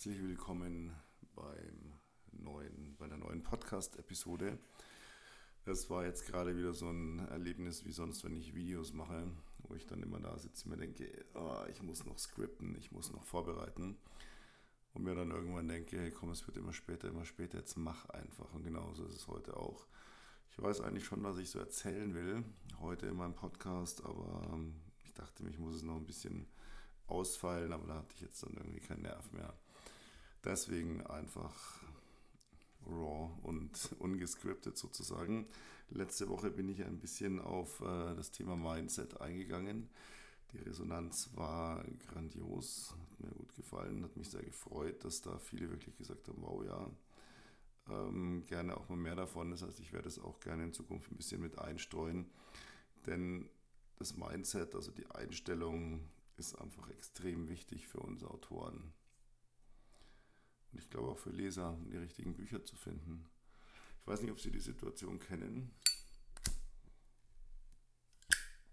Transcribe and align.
Herzlich 0.00 0.22
willkommen 0.22 0.96
beim 1.34 1.92
neuen, 2.32 2.96
bei 2.96 3.04
einer 3.04 3.18
neuen 3.18 3.42
Podcast-Episode. 3.42 4.58
Das 5.66 5.90
war 5.90 6.06
jetzt 6.06 6.24
gerade 6.24 6.56
wieder 6.56 6.72
so 6.72 6.88
ein 6.88 7.18
Erlebnis 7.28 7.84
wie 7.84 7.92
sonst, 7.92 8.24
wenn 8.24 8.34
ich 8.34 8.54
Videos 8.54 8.94
mache, 8.94 9.30
wo 9.58 9.74
ich 9.74 9.86
dann 9.86 10.02
immer 10.02 10.18
da 10.18 10.38
sitze 10.38 10.64
und 10.64 10.70
mir 10.70 10.78
denke, 10.78 11.12
oh, 11.34 11.66
ich 11.70 11.82
muss 11.82 12.06
noch 12.06 12.18
skripten, 12.18 12.74
ich 12.78 12.92
muss 12.92 13.12
noch 13.12 13.24
vorbereiten. 13.24 13.98
Und 14.94 15.02
mir 15.02 15.14
dann 15.14 15.32
irgendwann 15.32 15.68
denke, 15.68 15.98
hey 16.00 16.10
komm, 16.10 16.30
es 16.30 16.46
wird 16.46 16.56
immer 16.56 16.72
später, 16.72 17.08
immer 17.08 17.26
später, 17.26 17.58
jetzt 17.58 17.76
mach 17.76 18.08
einfach. 18.08 18.54
Und 18.54 18.64
genauso 18.64 19.04
ist 19.04 19.16
es 19.16 19.28
heute 19.28 19.54
auch. 19.54 19.86
Ich 20.50 20.62
weiß 20.62 20.80
eigentlich 20.80 21.04
schon, 21.04 21.22
was 21.24 21.36
ich 21.36 21.50
so 21.50 21.58
erzählen 21.58 22.14
will, 22.14 22.42
heute 22.80 23.04
in 23.04 23.16
meinem 23.16 23.34
Podcast, 23.34 24.02
aber 24.06 24.48
ähm, 24.50 24.80
ich 25.04 25.12
dachte 25.12 25.46
ich 25.46 25.58
muss 25.58 25.74
es 25.74 25.82
noch 25.82 25.96
ein 25.96 26.06
bisschen 26.06 26.46
ausfallen, 27.06 27.74
aber 27.74 27.86
da 27.86 27.96
hatte 27.96 28.14
ich 28.14 28.22
jetzt 28.22 28.42
dann 28.42 28.54
irgendwie 28.54 28.80
keinen 28.80 29.02
Nerv 29.02 29.30
mehr. 29.32 29.52
Deswegen 30.44 31.06
einfach 31.06 31.82
raw 32.86 33.30
und 33.42 33.70
ungescriptet 33.98 34.78
sozusagen. 34.78 35.46
Letzte 35.90 36.28
Woche 36.28 36.50
bin 36.50 36.68
ich 36.68 36.84
ein 36.84 36.98
bisschen 36.98 37.40
auf 37.40 37.80
äh, 37.80 38.14
das 38.14 38.30
Thema 38.30 38.56
Mindset 38.56 39.20
eingegangen. 39.20 39.88
Die 40.52 40.58
Resonanz 40.58 41.30
war 41.34 41.84
grandios, 42.08 42.94
hat 43.00 43.20
mir 43.20 43.30
gut 43.30 43.54
gefallen, 43.54 44.02
hat 44.02 44.16
mich 44.16 44.30
sehr 44.30 44.42
gefreut, 44.42 45.04
dass 45.04 45.20
da 45.20 45.38
viele 45.38 45.70
wirklich 45.70 45.96
gesagt 45.96 46.26
haben, 46.28 46.42
wow 46.42 46.64
ja, 46.64 46.90
ähm, 47.88 48.44
gerne 48.46 48.76
auch 48.76 48.88
mal 48.88 48.96
mehr 48.96 49.14
davon. 49.14 49.50
Das 49.50 49.62
heißt, 49.62 49.80
ich 49.80 49.92
werde 49.92 50.08
es 50.08 50.18
auch 50.18 50.40
gerne 50.40 50.64
in 50.64 50.72
Zukunft 50.72 51.10
ein 51.10 51.16
bisschen 51.16 51.40
mit 51.40 51.58
einstreuen, 51.58 52.30
denn 53.06 53.48
das 53.98 54.16
Mindset, 54.16 54.74
also 54.74 54.90
die 54.90 55.10
Einstellung, 55.10 56.08
ist 56.36 56.54
einfach 56.58 56.88
extrem 56.90 57.48
wichtig 57.48 57.86
für 57.86 58.00
uns 58.00 58.24
Autoren. 58.24 58.92
Und 60.72 60.78
ich 60.78 60.90
glaube 60.90 61.08
auch 61.08 61.18
für 61.18 61.30
Leser, 61.30 61.72
um 61.72 61.90
die 61.90 61.96
richtigen 61.96 62.34
Bücher 62.34 62.64
zu 62.64 62.76
finden. 62.76 63.28
Ich 64.00 64.06
weiß 64.06 64.22
nicht, 64.22 64.30
ob 64.30 64.40
Sie 64.40 64.50
die 64.50 64.60
Situation 64.60 65.18
kennen. 65.18 65.70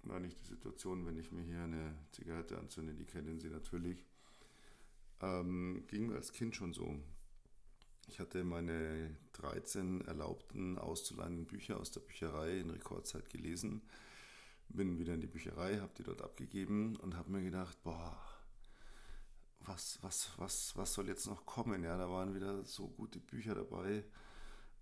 Nein, 0.04 0.22
nicht 0.22 0.40
die 0.42 0.48
Situation, 0.48 1.06
wenn 1.06 1.18
ich 1.18 1.32
mir 1.32 1.44
hier 1.44 1.64
eine 1.64 1.96
Zigarette 2.12 2.58
anzünde, 2.58 2.94
die 2.94 3.06
kennen 3.06 3.40
Sie 3.40 3.50
natürlich. 3.50 4.06
Ähm, 5.20 5.84
ging 5.88 6.08
mir 6.08 6.16
als 6.16 6.32
Kind 6.32 6.56
schon 6.56 6.74
so. 6.74 7.00
Ich 8.08 8.20
hatte 8.20 8.46
meine 8.46 9.18
13 9.34 10.02
erlaubten 10.02 10.78
auszuleihenden 10.78 11.46
Bücher 11.46 11.80
aus 11.80 11.92
der 11.92 12.00
Bücherei 12.00 12.60
in 12.60 12.70
Rekordzeit 12.70 13.30
gelesen 13.30 13.82
bin 14.70 14.98
wieder 15.00 15.14
in 15.14 15.22
die 15.22 15.28
Bücherei, 15.28 15.80
habe 15.80 15.94
die 15.98 16.04
dort 16.04 16.22
abgegeben 16.22 16.96
und 16.98 17.16
habe 17.16 17.32
mir 17.32 17.42
gedacht, 17.42 17.82
boah, 17.84 18.18
was, 19.68 20.00
was, 20.02 20.32
was, 20.38 20.76
was 20.76 20.94
soll 20.94 21.08
jetzt 21.08 21.28
noch 21.28 21.46
kommen? 21.46 21.84
Ja, 21.84 21.98
da 21.98 22.10
waren 22.10 22.34
wieder 22.34 22.64
so 22.64 22.88
gute 22.88 23.20
Bücher 23.20 23.56
dabei. 23.56 24.04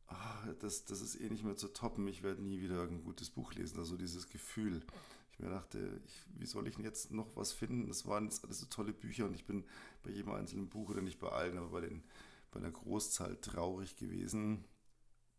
Ah, 0.07 0.53
das, 0.59 0.85
das 0.85 1.01
ist 1.01 1.19
eh 1.19 1.29
nicht 1.29 1.43
mehr 1.43 1.57
zu 1.57 1.67
toppen. 1.69 2.07
Ich 2.07 2.21
werde 2.23 2.43
nie 2.43 2.61
wieder 2.61 2.83
ein 2.83 3.03
gutes 3.03 3.29
Buch 3.31 3.53
lesen. 3.53 3.79
Also 3.79 3.97
dieses 3.97 4.29
Gefühl. 4.29 4.81
Ich 5.31 5.39
mir 5.39 5.49
dachte, 5.49 5.99
ich, 6.05 6.21
wie 6.37 6.45
soll 6.45 6.67
ich 6.67 6.75
denn 6.75 6.85
jetzt 6.85 7.11
noch 7.11 7.35
was 7.35 7.51
finden? 7.51 7.87
Das 7.87 8.05
waren 8.05 8.25
jetzt 8.25 8.43
alles 8.45 8.59
so 8.59 8.67
tolle 8.67 8.93
Bücher 8.93 9.25
und 9.25 9.33
ich 9.33 9.45
bin 9.45 9.65
bei 10.03 10.11
jedem 10.11 10.31
einzelnen 10.31 10.69
Buch 10.69 10.89
oder 10.89 11.01
nicht 11.01 11.19
bei 11.19 11.27
allen, 11.29 11.57
aber 11.57 11.69
bei, 11.69 11.81
den, 11.81 12.03
bei 12.51 12.59
einer 12.59 12.71
Großzahl 12.71 13.35
traurig 13.41 13.97
gewesen, 13.97 14.63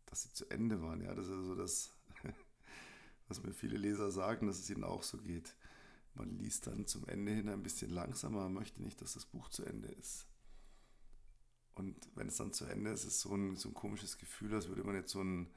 dass 0.05 0.23
sie 0.23 0.33
zu 0.33 0.45
Ende 0.51 0.83
waren. 0.83 1.01
Ja, 1.01 1.15
das 1.15 1.25
ist 1.25 1.31
also 1.31 1.55
das, 1.55 1.93
was 3.27 3.41
mir 3.41 3.53
viele 3.53 3.77
Leser 3.77 4.11
sagen, 4.11 4.45
dass 4.45 4.59
es 4.59 4.69
ihnen 4.69 4.83
auch 4.83 5.01
so 5.01 5.17
geht. 5.17 5.55
Man 6.17 6.35
liest 6.39 6.65
dann 6.65 6.87
zum 6.87 7.07
Ende 7.07 7.31
hin 7.31 7.47
ein 7.47 7.61
bisschen 7.61 7.91
langsamer, 7.91 8.43
man 8.43 8.53
möchte 8.53 8.81
nicht, 8.81 8.99
dass 9.01 9.13
das 9.13 9.27
Buch 9.27 9.49
zu 9.49 9.63
Ende 9.63 9.87
ist. 9.89 10.25
Und 11.75 11.95
wenn 12.15 12.27
es 12.27 12.37
dann 12.37 12.53
zu 12.53 12.65
Ende 12.65 12.89
ist, 12.89 13.01
ist 13.01 13.13
es 13.13 13.21
so 13.21 13.35
ein, 13.35 13.55
so 13.55 13.69
ein 13.69 13.75
komisches 13.75 14.17
Gefühl, 14.17 14.55
als 14.55 14.67
würde 14.67 14.83
man 14.83 14.95
jetzt 14.95 15.11
so 15.11 15.19
einen, 15.19 15.47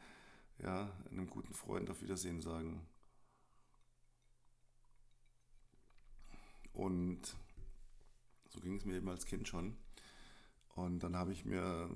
ja, 0.59 0.95
einem 1.11 1.31
guten 1.31 1.55
Freund 1.55 1.89
auf 1.89 2.03
Wiedersehen 2.03 2.43
sagen. 2.43 2.87
Und 6.75 7.35
so 8.51 8.61
ging 8.61 8.77
es 8.77 8.85
mir 8.85 8.97
eben 8.97 9.09
als 9.09 9.25
Kind 9.25 9.49
schon. 9.49 9.79
Und 10.75 11.01
dann 11.01 11.17
habe 11.17 11.33
ich 11.33 11.47
mir, 11.47 11.89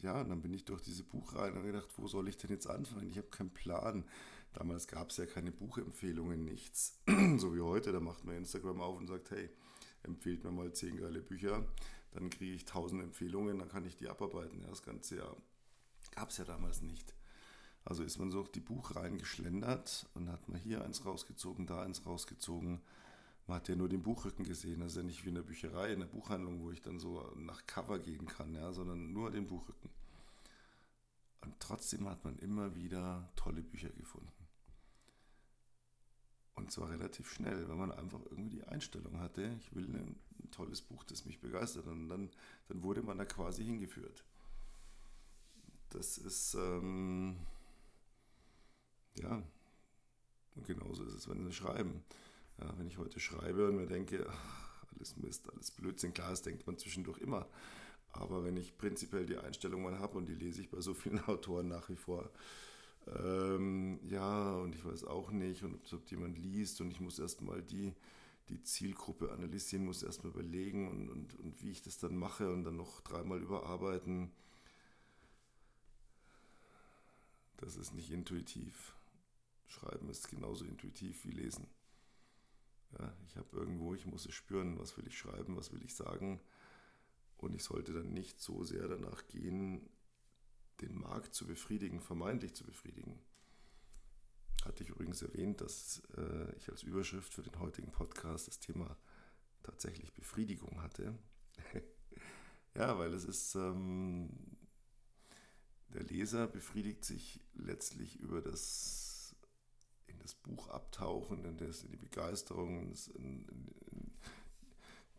ja, 0.00 0.24
dann 0.24 0.40
bin 0.40 0.54
ich 0.54 0.64
durch 0.64 0.80
diese 0.80 1.04
Buchreihe 1.04 1.52
und 1.52 1.62
gedacht, 1.64 1.88
wo 1.98 2.08
soll 2.08 2.28
ich 2.28 2.38
denn 2.38 2.50
jetzt 2.50 2.66
anfangen? 2.66 3.10
Ich 3.10 3.18
habe 3.18 3.28
keinen 3.28 3.52
Plan. 3.52 4.06
Damals 4.58 4.88
gab 4.88 5.10
es 5.10 5.18
ja 5.18 5.26
keine 5.26 5.52
Buchempfehlungen, 5.52 6.44
nichts. 6.44 6.98
so 7.36 7.54
wie 7.54 7.60
heute, 7.60 7.92
da 7.92 8.00
macht 8.00 8.24
man 8.24 8.36
Instagram 8.36 8.80
auf 8.80 8.96
und 8.96 9.06
sagt, 9.06 9.30
hey, 9.30 9.50
empfehlt 10.02 10.44
mir 10.44 10.50
mal 10.50 10.72
zehn 10.72 10.96
geile 10.96 11.20
Bücher. 11.20 11.64
Dann 12.12 12.30
kriege 12.30 12.54
ich 12.54 12.64
tausend 12.64 13.02
Empfehlungen, 13.02 13.58
dann 13.58 13.68
kann 13.68 13.84
ich 13.84 13.96
die 13.96 14.08
abarbeiten. 14.08 14.62
Ja, 14.62 14.68
das 14.68 14.82
ganze 14.82 15.16
Jahr 15.16 15.36
gab 16.14 16.30
es 16.30 16.38
ja 16.38 16.44
damals 16.44 16.82
nicht. 16.82 17.14
Also 17.84 18.02
ist 18.02 18.18
man 18.18 18.30
so 18.30 18.40
auf 18.40 18.50
die 18.50 18.60
Buchreihen 18.60 19.18
geschlendert 19.18 20.08
und 20.14 20.30
hat 20.30 20.48
man 20.48 20.58
hier 20.58 20.82
eins 20.84 21.04
rausgezogen, 21.04 21.66
da 21.66 21.82
eins 21.82 22.04
rausgezogen 22.06 22.80
man 23.46 23.58
hat 23.58 23.68
ja 23.68 23.76
nur 23.76 23.88
den 23.88 24.02
Buchrücken 24.02 24.44
gesehen. 24.44 24.80
Das 24.80 24.92
ist 24.92 24.96
ja 24.96 25.02
nicht 25.02 25.24
wie 25.24 25.28
in 25.28 25.36
der 25.36 25.42
Bücherei, 25.42 25.92
in 25.92 26.00
der 26.00 26.06
Buchhandlung, 26.06 26.60
wo 26.60 26.70
ich 26.72 26.82
dann 26.82 26.98
so 26.98 27.32
nach 27.36 27.64
Cover 27.66 27.98
gehen 27.98 28.26
kann, 28.26 28.54
ja, 28.54 28.72
sondern 28.72 29.12
nur 29.12 29.30
den 29.30 29.46
Buchrücken. 29.46 29.90
Und 31.42 31.54
trotzdem 31.60 32.08
hat 32.08 32.24
man 32.24 32.36
immer 32.38 32.74
wieder 32.74 33.30
tolle 33.36 33.62
Bücher 33.62 33.90
gefunden. 33.90 34.32
Und 36.56 36.72
zwar 36.72 36.90
relativ 36.90 37.30
schnell, 37.30 37.68
weil 37.68 37.76
man 37.76 37.92
einfach 37.92 38.20
irgendwie 38.30 38.56
die 38.56 38.64
Einstellung 38.64 39.20
hatte, 39.20 39.54
ich 39.60 39.74
will 39.74 39.84
ein, 39.84 40.18
ein 40.42 40.50
tolles 40.50 40.80
Buch, 40.80 41.04
das 41.04 41.26
mich 41.26 41.40
begeistert. 41.40 41.86
Und 41.86 42.08
dann, 42.08 42.30
dann 42.68 42.82
wurde 42.82 43.02
man 43.02 43.18
da 43.18 43.24
quasi 43.24 43.64
hingeführt. 43.64 44.24
Das 45.90 46.18
ist, 46.18 46.54
ähm, 46.54 47.36
ja, 49.18 49.42
und 50.54 50.66
genauso 50.66 51.04
ist 51.04 51.14
es, 51.14 51.28
wenn 51.28 51.44
sie 51.44 51.52
schreiben. 51.52 52.02
Ja, 52.58 52.76
wenn 52.78 52.88
ich 52.88 52.96
heute 52.96 53.20
schreibe 53.20 53.68
und 53.68 53.76
mir 53.76 53.86
denke, 53.86 54.26
ach, 54.28 54.86
alles 54.94 55.16
Mist, 55.18 55.52
alles 55.52 55.70
Blödsinn, 55.70 56.14
klar, 56.14 56.30
das 56.30 56.40
denkt 56.40 56.66
man 56.66 56.78
zwischendurch 56.78 57.18
immer. 57.18 57.46
Aber 58.12 58.44
wenn 58.44 58.56
ich 58.56 58.78
prinzipiell 58.78 59.26
die 59.26 59.36
Einstellung 59.36 59.82
mal 59.82 59.98
habe 59.98 60.16
und 60.16 60.26
die 60.26 60.34
lese 60.34 60.62
ich 60.62 60.70
bei 60.70 60.80
so 60.80 60.94
vielen 60.94 61.20
Autoren 61.28 61.68
nach 61.68 61.88
wie 61.90 61.96
vor, 61.96 62.30
ähm, 63.06 64.00
ja, 64.08 64.56
und 64.56 64.74
ich 64.74 64.84
weiß 64.84 65.04
auch 65.04 65.30
nicht, 65.30 65.62
und 65.62 65.74
ob, 65.74 65.92
ob 65.92 66.10
jemand 66.10 66.38
liest 66.38 66.80
und 66.80 66.90
ich 66.90 67.00
muss 67.00 67.18
erstmal 67.18 67.62
die, 67.62 67.94
die 68.48 68.62
Zielgruppe 68.62 69.30
analysieren, 69.32 69.84
muss 69.84 70.02
erstmal 70.02 70.32
überlegen 70.32 70.88
und, 70.88 71.10
und, 71.10 71.34
und 71.38 71.62
wie 71.62 71.70
ich 71.70 71.82
das 71.82 71.98
dann 71.98 72.16
mache 72.16 72.52
und 72.52 72.64
dann 72.64 72.76
noch 72.76 73.00
dreimal 73.02 73.40
überarbeiten. 73.40 74.32
Das 77.58 77.76
ist 77.76 77.94
nicht 77.94 78.10
intuitiv. 78.10 78.94
Schreiben 79.66 80.08
ist 80.10 80.28
genauso 80.28 80.64
intuitiv 80.64 81.24
wie 81.24 81.30
lesen. 81.30 81.66
Ja, 82.98 83.12
ich 83.28 83.36
habe 83.36 83.56
irgendwo, 83.56 83.94
ich 83.94 84.06
muss 84.06 84.26
es 84.26 84.34
spüren, 84.34 84.78
was 84.78 84.96
will 84.96 85.06
ich 85.06 85.18
schreiben, 85.18 85.56
was 85.56 85.72
will 85.72 85.82
ich 85.84 85.94
sagen. 85.94 86.40
Und 87.38 87.54
ich 87.54 87.64
sollte 87.64 87.92
dann 87.92 88.12
nicht 88.12 88.40
so 88.40 88.64
sehr 88.64 88.88
danach 88.88 89.26
gehen, 89.28 89.88
den 90.80 90.98
Markt 90.98 91.34
zu 91.34 91.46
befriedigen, 91.46 92.00
vermeintlich 92.00 92.54
zu 92.54 92.64
befriedigen. 92.64 93.18
Hatte 94.64 94.82
ich 94.82 94.90
übrigens 94.90 95.22
erwähnt, 95.22 95.60
dass 95.60 96.02
äh, 96.16 96.56
ich 96.56 96.68
als 96.70 96.82
Überschrift 96.82 97.32
für 97.32 97.42
den 97.42 97.58
heutigen 97.58 97.92
Podcast 97.92 98.48
das 98.48 98.58
Thema 98.58 98.96
tatsächlich 99.62 100.12
Befriedigung 100.12 100.82
hatte. 100.82 101.18
ja, 102.74 102.98
weil 102.98 103.12
es 103.14 103.24
ist, 103.24 103.54
ähm, 103.54 104.30
der 105.88 106.02
Leser 106.04 106.46
befriedigt 106.46 107.04
sich 107.04 107.40
letztlich 107.54 108.18
über 108.20 108.40
das 108.40 109.36
in 110.06 110.18
das 110.18 110.34
Buch 110.34 110.68
abtauchen, 110.68 111.44
in, 111.44 111.56
das, 111.56 111.82
in 111.82 111.90
die 111.90 111.96
Begeisterung, 111.96 112.80
in, 112.80 112.94
in, 113.14 113.48
in, 113.90 114.12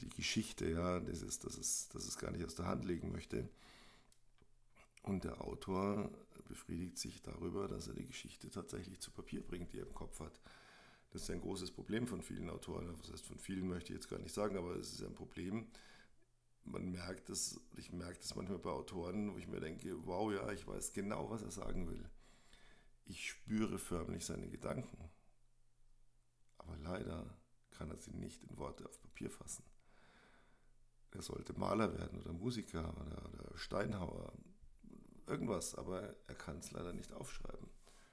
die 0.02 0.10
Geschichte, 0.10 0.70
ja, 0.70 1.00
das 1.00 1.24
ist, 1.24 1.44
das 1.44 1.58
ist, 1.58 1.96
das 1.96 2.06
ist 2.06 2.20
gar 2.20 2.32
nicht 2.32 2.46
aus 2.46 2.54
der 2.54 2.68
Hand 2.68 2.86
legen 2.86 3.12
möchte. 3.12 3.50
Und 5.08 5.24
der 5.24 5.42
Autor 5.42 6.12
befriedigt 6.48 6.98
sich 6.98 7.22
darüber, 7.22 7.68
dass 7.68 7.88
er 7.88 7.94
die 7.94 8.06
Geschichte 8.06 8.50
tatsächlich 8.50 9.00
zu 9.00 9.12
Papier 9.12 9.42
bringt, 9.42 9.72
die 9.74 9.80
er 9.80 9.88
im 9.88 9.94
Kopf 9.94 10.20
hat. 10.20 10.40
Das 11.12 11.24
ist 11.24 11.30
ein 11.30 11.42
großes 11.42 11.72
Problem 11.72 12.08
von 12.08 12.22
vielen 12.22 12.50
Autoren. 12.50 12.94
Was 13.00 13.12
heißt 13.12 13.26
von 13.26 13.40
vielen 13.40 13.68
möchte 13.68 13.94
ich 13.94 14.00
jetzt 14.00 14.10
gar 14.10 14.20
nicht 14.20 14.34
sagen, 14.34 14.58
aber 14.58 14.76
es 14.76 14.94
ist 14.94 15.04
ein 15.04 15.16
Problem. 15.16 15.68
Man 16.66 16.92
merkt 16.92 17.30
es, 17.30 17.62
ich 17.78 17.94
merke 17.94 18.20
das 18.20 18.36
manchmal 18.36 18.60
bei 18.60 18.70
Autoren, 18.70 19.34
wo 19.34 19.38
ich 19.38 19.48
mir 19.48 19.62
denke, 19.62 20.06
wow, 20.06 20.32
ja, 20.34 20.52
ich 20.52 20.68
weiß 20.68 20.92
genau, 20.92 21.30
was 21.30 21.42
er 21.42 21.52
sagen 21.52 21.88
will. 21.88 22.10
Ich 23.06 23.30
spüre 23.30 23.80
förmlich 23.80 24.26
seine 24.26 24.50
Gedanken. 24.50 25.10
Aber 26.58 26.76
leider 26.78 27.38
kann 27.72 27.90
er 27.90 27.98
sie 27.98 28.12
nicht 28.12 28.44
in 28.44 28.58
Worte 28.58 28.86
auf 28.86 29.02
Papier 29.02 29.30
fassen. 29.30 29.64
Er 31.12 31.22
sollte 31.22 31.58
Maler 31.58 31.98
werden 31.98 32.20
oder 32.20 32.34
Musiker 32.34 32.94
oder, 33.00 33.34
oder 33.34 33.58
Steinhauer, 33.58 34.34
irgendwas, 35.28 35.76
aber 35.76 36.16
er 36.28 36.36
kann 36.36 36.60
es 36.60 36.72
leider 36.72 36.94
nicht 36.94 37.14
aufschreiben. 37.14 37.70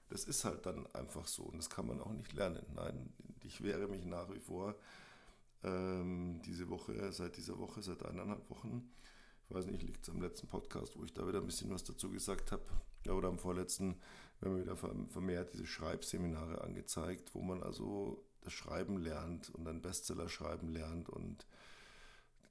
Das 0.08 0.24
ist 0.24 0.44
halt 0.44 0.66
dann 0.66 0.86
einfach 0.94 1.26
so 1.26 1.44
und 1.44 1.56
das 1.56 1.70
kann 1.70 1.86
man 1.86 2.00
auch 2.00 2.12
nicht 2.12 2.32
lernen. 2.32 2.64
Nein, 2.74 3.12
ich 3.42 3.62
wehre 3.62 3.88
mich 3.88 4.04
nach 4.04 4.32
wie 4.32 4.40
vor 4.40 4.76
ähm, 5.62 6.40
diese 6.44 6.68
Woche, 6.68 7.12
seit 7.12 7.36
dieser 7.36 7.58
Woche, 7.58 7.82
seit 7.82 8.04
eineinhalb 8.04 8.48
Wochen, 8.50 8.90
Ich 9.48 9.54
weiß 9.54 9.66
nicht, 9.66 9.82
liegt 9.82 10.06
es 10.06 10.10
am 10.10 10.20
letzten 10.20 10.46
Podcast, 10.46 10.96
wo 10.96 11.04
ich 11.04 11.12
da 11.12 11.26
wieder 11.26 11.40
ein 11.40 11.46
bisschen 11.46 11.70
was 11.70 11.84
dazu 11.84 12.10
gesagt 12.10 12.52
habe, 12.52 12.64
oder 13.08 13.28
am 13.28 13.38
vorletzten, 13.38 14.00
wenn 14.40 14.56
wir 14.56 14.62
wieder 14.62 14.76
vermehrt 14.76 15.52
diese 15.52 15.66
Schreibseminare 15.66 16.62
angezeigt, 16.62 17.34
wo 17.34 17.42
man 17.42 17.62
also 17.62 18.24
das 18.40 18.52
Schreiben 18.52 18.98
lernt 18.98 19.50
und 19.50 19.64
dann 19.64 19.82
Bestseller 19.82 20.28
schreiben 20.28 20.68
lernt 20.68 21.08
und 21.08 21.46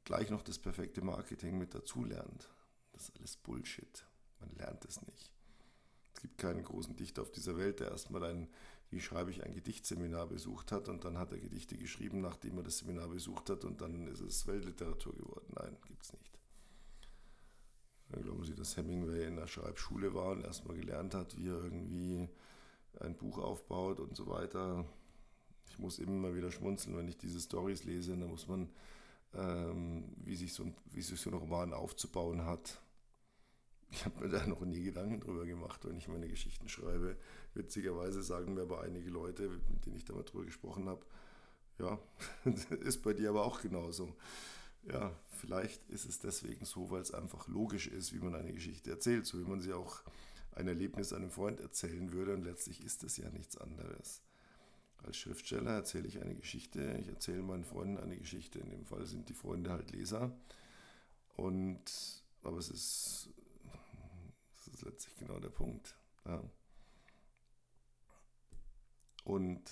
gleich 0.04 0.30
noch 0.30 0.42
das 0.42 0.60
perfekte 0.60 1.02
Marketing 1.02 1.58
mit 1.58 1.74
dazu 1.74 2.04
lernt. 2.04 2.50
Das 2.92 3.04
ist 3.04 3.16
alles 3.18 3.38
Bullshit. 3.38 4.06
Man 4.44 4.56
lernt 4.58 4.86
es 4.86 5.02
nicht. 5.02 5.32
Es 6.16 6.22
gibt 6.22 6.38
keinen 6.38 6.64
großen 6.64 6.96
Dichter 6.96 7.22
auf 7.22 7.32
dieser 7.32 7.58
Welt, 7.58 7.80
der 7.80 7.92
erstmal 7.92 8.24
ein, 8.24 8.48
wie 8.90 9.02
schreibe 9.02 9.32
ich, 9.32 9.44
ein 9.44 9.54
Gedichtseminar 9.54 10.28
besucht 10.28 10.72
hat 10.72 10.90
und 10.90 11.04
dann 11.04 11.18
hat 11.18 11.32
er 11.32 11.40
Gedichte 11.40 11.78
geschrieben, 11.78 12.22
nachdem 12.22 12.58
er 12.58 12.64
das 12.64 12.80
Seminar 12.80 13.10
besucht 13.10 13.50
hat 13.50 13.66
und 13.66 13.82
dann 13.82 14.08
ist 14.08 14.22
es 14.22 14.46
Weltliteratur 14.48 15.16
geworden. 15.16 15.54
Nein, 15.56 15.78
gibt 15.88 16.04
es 16.04 16.14
nicht. 16.14 16.40
Dann 18.10 18.22
glauben 18.22 18.46
Sie, 18.46 18.54
dass 18.54 18.78
Hemingway 18.78 19.28
in 19.28 19.38
der 19.38 19.48
Schreibschule 19.48 20.14
war 20.14 20.32
und 20.32 20.44
erstmal 20.44 20.78
gelernt 20.78 21.16
hat, 21.16 21.36
wie 21.38 21.48
er 21.48 21.64
irgendwie 21.64 22.30
ein 23.00 23.16
Buch 23.16 23.40
aufbaut 23.40 24.00
und 24.00 24.16
so 24.16 24.28
weiter. 24.28 24.86
Ich 25.70 25.80
muss 25.80 25.98
immer 25.98 26.36
wieder 26.36 26.52
schmunzeln, 26.52 26.96
wenn 26.96 27.08
ich 27.08 27.18
diese 27.18 27.40
Stories 27.40 27.86
lese. 27.86 28.16
Da 28.16 28.28
muss 28.28 28.48
man, 28.48 28.70
ähm, 29.34 30.14
wie, 30.18 30.36
sich 30.36 30.54
so 30.54 30.72
wie 30.92 31.02
sich 31.02 31.20
so 31.20 31.32
ein 31.32 31.38
Roman 31.38 31.74
aufzubauen 31.74 32.46
hat. 32.46 32.80
Ich 33.94 34.06
habe 34.06 34.22
mir 34.22 34.30
da 34.30 34.44
noch 34.48 34.62
nie 34.62 34.82
Gedanken 34.82 35.20
drüber 35.20 35.46
gemacht, 35.46 35.86
wenn 35.86 35.98
ich 35.98 36.08
meine 36.08 36.28
Geschichten 36.28 36.68
schreibe. 36.68 37.16
Witzigerweise 37.54 38.24
sagen 38.24 38.56
mir 38.56 38.64
aber 38.64 38.82
einige 38.82 39.12
Leute, 39.12 39.50
mit 39.70 39.86
denen 39.86 39.98
ich 39.98 40.04
da 40.04 40.14
mal 40.16 40.24
drüber 40.24 40.46
gesprochen 40.46 40.90
habe, 40.90 41.06
ja, 41.78 42.00
ist 42.82 43.04
bei 43.04 43.14
dir 43.14 43.30
aber 43.30 43.46
auch 43.46 43.62
genauso. 43.62 44.16
Ja, 44.82 45.16
vielleicht 45.40 45.88
ist 45.92 46.06
es 46.06 46.18
deswegen 46.18 46.66
so, 46.66 46.90
weil 46.90 47.02
es 47.02 47.14
einfach 47.14 47.48
logisch 47.48 47.88
ist, 47.88 48.14
wie 48.14 48.20
man 48.20 48.34
eine 48.34 48.52
Geschichte 48.52 48.90
erzählt, 48.90 49.28
so 49.28 49.40
wie 49.40 49.48
man 49.48 49.62
sie 49.62 49.74
auch 49.74 50.02
ein 50.54 50.68
Erlebnis 50.68 51.14
einem 51.14 51.30
Freund 51.30 51.60
erzählen 51.60 52.12
würde. 52.12 52.34
Und 52.34 52.46
letztlich 52.46 52.84
ist 52.84 53.04
es 53.04 53.18
ja 53.18 53.30
nichts 53.30 53.58
anderes. 53.58 54.24
Als 55.04 55.18
Schriftsteller 55.18 55.72
erzähle 55.72 56.08
ich 56.08 56.20
eine 56.20 56.34
Geschichte, 56.34 56.98
ich 57.00 57.10
erzähle 57.10 57.44
meinen 57.44 57.64
Freunden 57.64 58.00
eine 58.00 58.18
Geschichte. 58.18 58.58
In 58.58 58.72
dem 58.72 58.86
Fall 58.86 59.06
sind 59.06 59.30
die 59.30 59.36
Freunde 59.36 59.70
halt 59.70 59.92
Leser. 59.92 60.36
Und, 61.36 61.84
aber 62.42 62.58
es 62.58 62.70
ist, 62.70 63.30
ist 64.84 64.92
letztlich 64.92 65.16
genau 65.16 65.40
der 65.40 65.50
Punkt. 65.50 65.96
Ja. 66.26 66.44
Und 69.24 69.64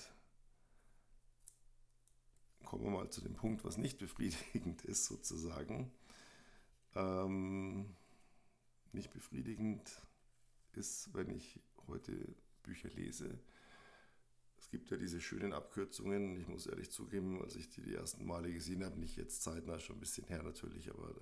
kommen 2.65 2.83
wir 2.85 2.91
mal 2.91 3.09
zu 3.09 3.21
dem 3.21 3.35
Punkt, 3.35 3.63
was 3.65 3.77
nicht 3.77 3.97
befriedigend 3.99 4.83
ist, 4.85 5.05
sozusagen. 5.05 5.91
Ähm, 6.95 7.95
nicht 8.93 9.11
befriedigend 9.11 10.01
ist, 10.73 11.13
wenn 11.13 11.29
ich 11.29 11.59
heute 11.87 12.35
Bücher 12.63 12.89
lese, 12.89 13.39
es 14.57 14.69
gibt 14.69 14.91
ja 14.91 14.97
diese 14.97 15.19
schönen 15.19 15.53
Abkürzungen. 15.53 16.39
Ich 16.39 16.47
muss 16.47 16.67
ehrlich 16.67 16.91
zugeben, 16.91 17.41
als 17.41 17.55
ich 17.55 17.69
die 17.69 17.81
die 17.81 17.95
ersten 17.95 18.25
Male 18.25 18.53
gesehen 18.53 18.85
habe, 18.85 18.99
nicht 18.99 19.17
jetzt 19.17 19.41
zeitnah, 19.41 19.79
schon 19.79 19.97
ein 19.97 19.99
bisschen 19.99 20.27
her 20.27 20.43
natürlich, 20.43 20.89
aber 20.91 21.13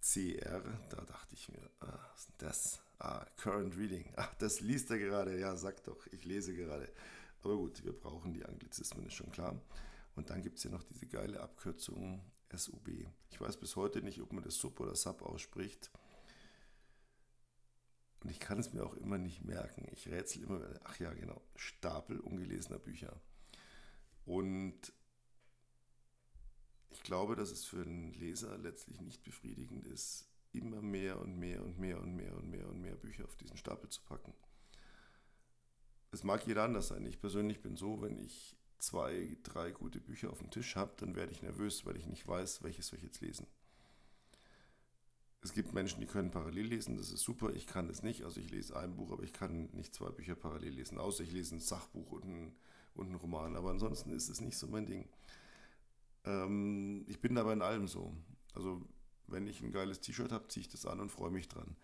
CR, 0.00 0.62
da 0.90 1.04
dachte 1.04 1.34
ich 1.34 1.48
mir, 1.48 1.70
ah, 1.80 1.98
was 2.12 2.20
ist 2.20 2.28
denn 2.28 2.48
das? 2.48 2.80
Ah, 2.98 3.24
Current 3.36 3.76
Reading. 3.76 4.12
Ach, 4.16 4.34
das 4.34 4.60
liest 4.60 4.90
er 4.90 4.98
gerade. 4.98 5.38
Ja, 5.38 5.56
sag 5.56 5.82
doch, 5.84 6.06
ich 6.08 6.24
lese 6.24 6.54
gerade. 6.54 6.92
Aber 7.42 7.56
gut, 7.56 7.84
wir 7.84 7.92
brauchen 7.92 8.32
die 8.32 8.44
Anglizismen, 8.44 9.06
ist 9.06 9.14
schon 9.14 9.30
klar. 9.30 9.60
Und 10.16 10.30
dann 10.30 10.42
gibt 10.42 10.58
es 10.58 10.64
ja 10.64 10.70
noch 10.70 10.82
diese 10.82 11.06
geile 11.06 11.40
Abkürzung 11.40 12.20
SUB. 12.52 12.88
Ich 13.30 13.40
weiß 13.40 13.58
bis 13.58 13.76
heute 13.76 14.02
nicht, 14.02 14.20
ob 14.20 14.32
man 14.32 14.42
das 14.42 14.56
Sub 14.56 14.80
oder 14.80 14.96
Sub 14.96 15.22
ausspricht. 15.22 15.90
Und 18.22 18.30
ich 18.30 18.40
kann 18.40 18.58
es 18.58 18.72
mir 18.72 18.84
auch 18.84 18.94
immer 18.94 19.18
nicht 19.18 19.44
merken. 19.44 19.86
Ich 19.92 20.08
rätsel 20.08 20.42
immer, 20.42 20.60
ach 20.84 20.98
ja, 20.98 21.12
genau, 21.12 21.40
Stapel 21.54 22.18
ungelesener 22.18 22.80
Bücher. 22.80 23.20
Und 24.24 24.92
ich 26.90 27.02
glaube, 27.02 27.36
dass 27.36 27.50
es 27.50 27.64
für 27.64 27.82
einen 27.82 28.12
Leser 28.14 28.56
letztlich 28.58 29.00
nicht 29.00 29.22
befriedigend 29.22 29.86
ist, 29.86 30.28
immer 30.52 30.82
mehr 30.82 31.20
und 31.20 31.38
mehr 31.38 31.62
und 31.62 31.78
mehr 31.78 32.00
und 32.00 32.16
mehr 32.16 32.36
und 32.36 32.50
mehr 32.50 32.68
und 32.68 32.80
mehr 32.80 32.96
Bücher 32.96 33.24
auf 33.24 33.36
diesen 33.36 33.56
Stapel 33.56 33.88
zu 33.90 34.02
packen. 34.02 34.34
Es 36.10 36.24
mag 36.24 36.46
jeder 36.46 36.64
anders 36.64 36.88
sein. 36.88 37.04
Ich 37.04 37.20
persönlich 37.20 37.60
bin 37.60 37.76
so, 37.76 38.00
wenn 38.00 38.16
ich 38.18 38.56
zwei, 38.78 39.36
drei 39.42 39.70
gute 39.70 40.00
Bücher 40.00 40.30
auf 40.30 40.38
dem 40.38 40.50
Tisch 40.50 40.76
habe, 40.76 40.94
dann 40.96 41.14
werde 41.14 41.32
ich 41.32 41.42
nervös, 41.42 41.84
weil 41.84 41.96
ich 41.96 42.06
nicht 42.06 42.26
weiß, 42.26 42.62
welches 42.62 42.86
soll 42.88 42.98
ich 42.98 43.04
jetzt 43.04 43.20
lesen. 43.20 43.46
Es 45.40 45.52
gibt 45.52 45.72
Menschen, 45.72 46.00
die 46.00 46.06
können 46.06 46.30
parallel 46.30 46.66
lesen, 46.66 46.96
das 46.96 47.12
ist 47.12 47.22
super. 47.22 47.54
Ich 47.54 47.66
kann 47.66 47.88
es 47.88 48.02
nicht. 48.02 48.24
Also 48.24 48.40
ich 48.40 48.50
lese 48.50 48.76
ein 48.76 48.96
Buch, 48.96 49.12
aber 49.12 49.22
ich 49.22 49.32
kann 49.32 49.68
nicht 49.72 49.94
zwei 49.94 50.10
Bücher 50.10 50.34
parallel 50.34 50.74
lesen. 50.74 50.98
Außer 50.98 51.22
ich 51.22 51.30
lese 51.30 51.56
ein 51.56 51.60
Sachbuch 51.60 52.10
und 52.10 52.24
ein, 52.24 52.56
und 52.94 53.10
ein 53.10 53.14
Roman. 53.14 53.54
Aber 53.54 53.70
ansonsten 53.70 54.12
ist 54.12 54.28
es 54.28 54.40
nicht 54.40 54.58
so 54.58 54.66
mein 54.66 54.86
Ding. 54.86 55.08
Ähm, 56.24 57.04
ich 57.08 57.20
bin 57.20 57.38
aber 57.38 57.52
in 57.52 57.62
allem 57.62 57.88
so. 57.88 58.14
Also 58.54 58.82
wenn 59.26 59.46
ich 59.46 59.62
ein 59.62 59.72
geiles 59.72 60.00
T-Shirt 60.00 60.32
habe, 60.32 60.48
ziehe 60.48 60.62
ich 60.62 60.70
das 60.70 60.86
an 60.86 61.00
und 61.00 61.10
freue 61.10 61.30
mich 61.30 61.48
dran. 61.48 61.76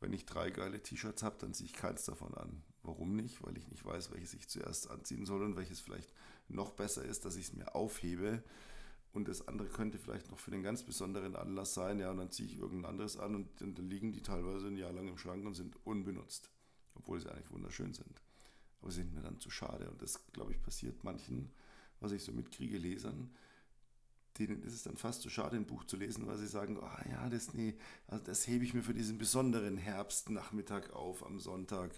Wenn 0.00 0.12
ich 0.12 0.26
drei 0.26 0.50
geile 0.50 0.82
T-Shirts 0.82 1.22
habe, 1.22 1.36
dann 1.38 1.54
ziehe 1.54 1.66
ich 1.66 1.74
keins 1.74 2.04
davon 2.04 2.34
an. 2.34 2.62
Warum 2.82 3.16
nicht? 3.16 3.44
Weil 3.44 3.56
ich 3.56 3.68
nicht 3.68 3.84
weiß, 3.84 4.12
welches 4.12 4.34
ich 4.34 4.48
zuerst 4.48 4.90
anziehen 4.90 5.26
soll 5.26 5.42
und 5.42 5.56
welches 5.56 5.80
vielleicht 5.80 6.12
noch 6.48 6.72
besser 6.72 7.04
ist, 7.04 7.24
dass 7.24 7.36
ich 7.36 7.46
es 7.46 7.52
mir 7.52 7.74
aufhebe 7.74 8.42
und 9.12 9.28
das 9.28 9.48
andere 9.48 9.68
könnte 9.68 9.98
vielleicht 9.98 10.30
noch 10.30 10.38
für 10.38 10.50
den 10.50 10.62
ganz 10.62 10.82
besonderen 10.82 11.34
Anlass 11.34 11.74
sein, 11.74 11.98
ja, 11.98 12.10
und 12.10 12.18
dann 12.18 12.30
ziehe 12.30 12.48
ich 12.48 12.58
irgendein 12.58 12.90
anderes 12.90 13.16
an 13.16 13.34
und 13.34 13.48
dann 13.60 13.88
liegen 13.88 14.12
die 14.12 14.22
teilweise 14.22 14.66
ein 14.66 14.76
Jahr 14.76 14.92
lang 14.92 15.08
im 15.08 15.18
Schrank 15.18 15.44
und 15.46 15.54
sind 15.54 15.76
unbenutzt, 15.84 16.50
obwohl 16.94 17.20
sie 17.20 17.30
eigentlich 17.30 17.50
wunderschön 17.50 17.94
sind. 17.94 18.22
Aber 18.80 18.90
sie 18.90 19.02
sind 19.02 19.14
mir 19.14 19.22
dann 19.22 19.40
zu 19.40 19.50
schade 19.50 19.90
und 19.90 20.00
das, 20.02 20.20
glaube 20.32 20.52
ich, 20.52 20.62
passiert 20.62 21.02
manchen, 21.04 21.50
was 22.00 22.12
ich 22.12 22.22
so 22.22 22.32
mitkriege, 22.32 22.78
Lesern, 22.78 23.30
denen 24.38 24.62
ist 24.62 24.74
es 24.74 24.82
dann 24.82 24.96
fast 24.96 25.22
zu 25.22 25.30
schade, 25.30 25.56
ein 25.56 25.66
Buch 25.66 25.84
zu 25.84 25.96
lesen, 25.96 26.26
weil 26.26 26.38
sie 26.38 26.46
sagen, 26.46 26.78
oh 26.80 27.10
ja, 27.10 27.28
das, 27.28 27.54
nee, 27.54 27.74
also 28.06 28.24
das 28.24 28.46
hebe 28.46 28.64
ich 28.64 28.74
mir 28.74 28.82
für 28.82 28.94
diesen 28.94 29.18
besonderen 29.18 29.76
Herbstnachmittag 29.76 30.90
auf 30.92 31.24
am 31.24 31.38
Sonntag 31.38 31.90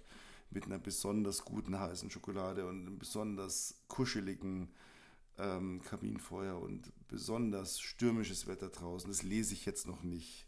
mit 0.51 0.65
einer 0.65 0.79
besonders 0.79 1.45
guten 1.45 1.79
heißen 1.79 2.11
Schokolade 2.11 2.67
und 2.67 2.81
einem 2.81 2.99
besonders 2.99 3.77
kuscheligen 3.89 4.69
ähm, 5.39 5.81
Kaminfeuer 5.83 6.61
und 6.61 6.93
besonders 7.09 7.81
stürmisches 7.81 8.47
Wetter 8.47 8.69
draußen. 8.69 9.09
Das 9.09 9.23
lese 9.23 9.55
ich 9.55 9.65
jetzt 9.65 9.87
noch 9.87 10.03
nicht. 10.03 10.47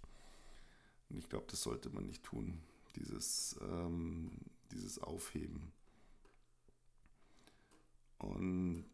Und 1.09 1.19
ich 1.19 1.29
glaube, 1.29 1.47
das 1.51 1.63
sollte 1.63 1.91
man 1.91 2.07
nicht 2.07 2.25
tun, 2.25 2.59
dieses, 2.97 3.57
ähm, 3.63 4.31
dieses 4.73 4.99
Aufheben. 4.99 5.73
Und 8.19 8.87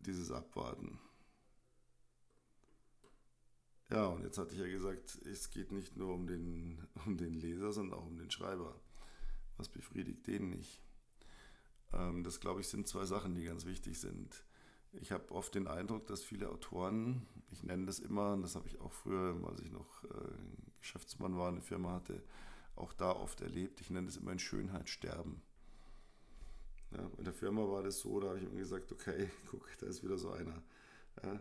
dieses 0.00 0.30
Abwarten. 0.30 0.98
Ja, 3.90 4.06
und 4.06 4.22
jetzt 4.22 4.36
hatte 4.36 4.52
ich 4.54 4.60
ja 4.60 4.68
gesagt, 4.68 5.18
es 5.24 5.50
geht 5.50 5.72
nicht 5.72 5.96
nur 5.96 6.12
um 6.14 6.26
den, 6.26 6.86
um 7.06 7.16
den 7.16 7.34
Leser, 7.34 7.72
sondern 7.72 7.98
auch 7.98 8.06
um 8.06 8.18
den 8.18 8.30
Schreiber. 8.30 8.74
Was 9.56 9.68
befriedigt 9.68 10.26
den 10.26 10.50
nicht? 10.50 10.82
Ähm, 11.92 12.22
das, 12.22 12.40
glaube 12.40 12.60
ich, 12.60 12.68
sind 12.68 12.86
zwei 12.86 13.06
Sachen, 13.06 13.34
die 13.34 13.44
ganz 13.44 13.64
wichtig 13.64 13.98
sind. 13.98 14.44
Ich 14.92 15.12
habe 15.12 15.32
oft 15.32 15.54
den 15.54 15.66
Eindruck, 15.66 16.06
dass 16.06 16.22
viele 16.22 16.50
Autoren, 16.50 17.26
ich 17.50 17.62
nenne 17.62 17.86
das 17.86 17.98
immer, 17.98 18.32
und 18.32 18.42
das 18.42 18.54
habe 18.54 18.68
ich 18.68 18.80
auch 18.80 18.92
früher, 18.92 19.36
als 19.46 19.60
ich 19.60 19.70
noch 19.70 20.04
äh, 20.04 20.08
Geschäftsmann 20.80 21.36
war, 21.36 21.48
eine 21.48 21.60
Firma 21.60 21.92
hatte, 21.92 22.22
auch 22.76 22.92
da 22.92 23.12
oft 23.12 23.40
erlebt, 23.40 23.80
ich 23.80 23.90
nenne 23.90 24.06
das 24.06 24.16
immer 24.16 24.32
in 24.32 24.38
Schönheit 24.38 24.88
sterben. 24.88 25.42
Ja, 26.90 27.10
in 27.18 27.24
der 27.24 27.34
Firma 27.34 27.68
war 27.68 27.82
das 27.82 28.00
so, 28.00 28.18
da 28.20 28.28
habe 28.28 28.38
ich 28.38 28.44
immer 28.44 28.56
gesagt, 28.56 28.92
okay, 28.92 29.30
guck, 29.50 29.68
da 29.78 29.86
ist 29.86 30.02
wieder 30.02 30.16
so 30.16 30.30
einer. 30.30 30.62
Ja, 31.22 31.40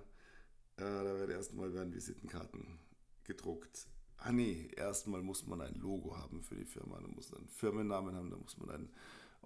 ja, 0.79 1.03
da 1.03 1.19
werden 1.19 1.31
erstmal 1.31 1.73
werden 1.73 1.93
Visitenkarten 1.93 2.79
gedruckt. 3.23 3.87
Ah 4.17 4.31
nee, 4.31 4.71
erstmal 4.75 5.21
muss 5.21 5.45
man 5.45 5.61
ein 5.61 5.75
Logo 5.75 6.17
haben 6.17 6.43
für 6.43 6.55
die 6.55 6.65
Firma, 6.65 6.99
dann 6.99 7.13
muss 7.13 7.31
man 7.31 7.41
einen 7.41 7.49
Firmennamen 7.49 8.15
haben, 8.15 8.29
dann 8.29 8.41
muss 8.41 8.57
man 8.57 8.69
ein 8.71 8.89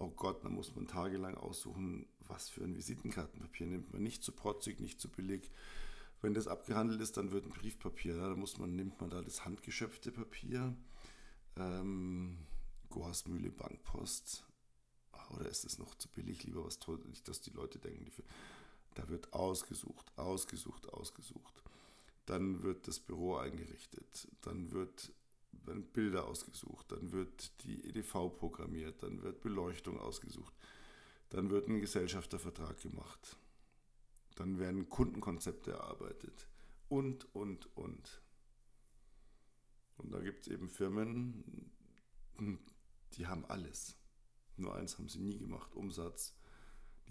oh 0.01 0.09
Gott, 0.09 0.43
dann 0.43 0.53
muss 0.53 0.75
man 0.75 0.88
tagelang 0.88 1.38
aussuchen, 1.38 2.07
was 2.27 2.50
für 2.50 2.63
ein 2.63 2.75
Visitenkartenpapier 2.75 3.67
nimmt 3.67 3.93
man. 3.93 4.01
Nicht 4.03 4.23
zu 4.23 4.31
protzig, 4.31 4.79
nicht 4.79 5.00
zu 5.00 5.09
billig. 5.09 5.51
Wenn 6.21 6.33
das 6.33 6.47
abgehandelt 6.47 7.01
ist, 7.01 7.17
dann 7.17 7.31
wird 7.31 7.45
ein 7.45 7.51
Briefpapier. 7.51 8.15
Da 8.15 8.35
muss 8.35 8.57
man, 8.57 8.75
nimmt 8.75 9.00
man 9.00 9.09
da 9.09 9.21
das 9.21 9.45
handgeschöpfte 9.45 10.11
Papier. 10.11 10.75
Ähm, 11.55 12.38
Goasmühle 12.89 13.51
Bankpost. 13.51 14.45
Oder 15.31 15.47
ist 15.47 15.65
es 15.65 15.77
noch 15.77 15.95
zu 15.95 16.09
billig? 16.09 16.43
Lieber 16.43 16.65
was 16.65 16.79
toll, 16.79 17.00
nicht, 17.07 17.27
dass 17.27 17.41
die 17.41 17.51
Leute 17.51 17.79
denken, 17.79 18.05
die, 18.05 18.11
da 18.95 19.07
wird 19.10 19.33
ausgesucht, 19.33 20.12
ausgesucht, 20.17 20.89
ausgesucht. 20.93 21.63
Dann 22.25 22.63
wird 22.63 22.88
das 22.88 23.00
Büro 23.00 23.38
eingerichtet. 23.38 24.27
Dann 24.41 24.71
wird 24.71 25.12
werden 25.65 25.83
Bilder 25.83 26.27
ausgesucht, 26.27 26.91
dann 26.91 27.12
wird 27.12 27.63
die 27.63 27.88
EDV 27.88 28.29
programmiert, 28.38 29.03
dann 29.03 29.21
wird 29.21 29.41
Beleuchtung 29.41 30.00
ausgesucht, 30.00 30.53
dann 31.29 31.50
wird 31.50 31.67
ein 31.67 31.79
Gesellschaftervertrag 31.79 32.81
gemacht, 32.81 33.38
dann 34.36 34.60
werden 34.60 34.89
Kundenkonzepte 34.89 35.71
erarbeitet 35.71 36.48
und, 36.89 37.33
und, 37.36 37.75
und. 37.75 38.21
gibt 40.24 40.48
es 40.48 40.48
eben 40.48 40.69
Firmen, 40.69 41.71
die 43.13 43.27
haben 43.27 43.45
alles. 43.45 43.95
Nur 44.57 44.75
eins 44.75 44.98
haben 44.98 45.10
sie 45.10 45.19
nie 45.19 45.38
gemacht, 45.38 45.75
Umsatz. 45.75 46.36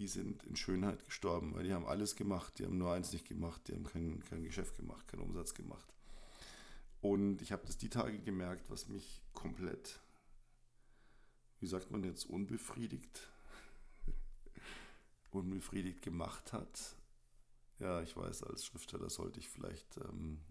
Die 0.01 0.07
sind 0.07 0.43
in 0.45 0.55
Schönheit 0.55 1.05
gestorben, 1.05 1.53
weil 1.53 1.63
die 1.63 1.75
haben 1.75 1.85
alles 1.85 2.15
gemacht. 2.15 2.57
Die 2.57 2.65
haben 2.65 2.79
nur 2.79 2.91
eins 2.91 3.13
nicht 3.13 3.27
gemacht, 3.27 3.61
die 3.67 3.73
haben 3.73 3.83
kein, 3.83 4.23
kein 4.23 4.41
Geschäft 4.41 4.75
gemacht, 4.75 5.07
keinen 5.07 5.21
Umsatz 5.21 5.53
gemacht. 5.53 5.93
Und 7.01 7.43
ich 7.43 7.51
habe 7.51 7.67
das 7.67 7.77
die 7.77 7.89
Tage 7.89 8.17
gemerkt, 8.17 8.71
was 8.71 8.87
mich 8.87 9.21
komplett, 9.33 9.99
wie 11.59 11.67
sagt 11.67 11.91
man 11.91 12.03
jetzt, 12.03 12.25
unbefriedigt, 12.25 13.29
unbefriedigt 15.29 16.01
gemacht 16.01 16.51
hat. 16.51 16.95
Ja, 17.77 18.01
ich 18.01 18.17
weiß, 18.17 18.41
als 18.41 18.65
Schriftsteller 18.65 19.11
sollte 19.11 19.39
ich 19.39 19.49
vielleicht 19.49 19.97
ähm, 19.97 20.41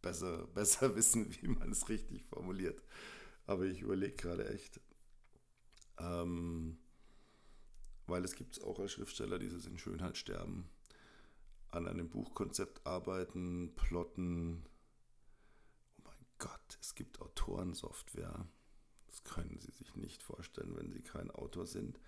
besser, 0.00 0.46
besser 0.54 0.94
wissen, 0.94 1.34
wie 1.42 1.48
man 1.48 1.72
es 1.72 1.88
richtig 1.88 2.24
formuliert. 2.26 2.84
Aber 3.46 3.64
ich 3.64 3.80
überlege 3.80 4.14
gerade 4.14 4.48
echt. 4.48 4.80
Ähm, 5.98 6.78
weil 8.06 8.24
es 8.24 8.34
gibt 8.34 8.62
auch 8.62 8.78
als 8.78 8.92
Schriftsteller 8.92 9.38
dieses 9.38 9.66
in 9.66 9.78
Schönheit 9.78 10.16
sterben, 10.16 10.68
an 11.70 11.86
einem 11.86 12.08
Buchkonzept 12.08 12.86
arbeiten, 12.86 13.72
plotten. 13.74 14.64
Oh 15.98 16.02
mein 16.04 16.26
Gott, 16.38 16.78
es 16.80 16.94
gibt 16.94 17.20
Autorensoftware. 17.20 18.46
Das 19.06 19.24
können 19.24 19.58
Sie 19.60 19.72
sich 19.72 19.96
nicht 19.96 20.22
vorstellen, 20.22 20.76
wenn 20.76 20.92
Sie 20.92 21.02
kein 21.02 21.30
Autor 21.30 21.66
sind 21.66 22.00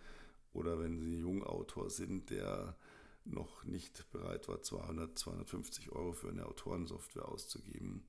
oder 0.53 0.79
wenn 0.79 0.99
Sie 0.99 1.19
Jungautor 1.19 1.91
sind, 1.91 2.31
der 2.31 2.77
noch 3.25 3.65
nicht 3.65 4.09
bereit 4.11 4.49
war, 4.49 4.63
200, 4.63 5.19
250 5.19 5.93
Euro 5.93 6.13
für 6.13 6.29
eine 6.29 6.47
Autorensoftware 6.47 7.29
auszugeben. 7.29 8.07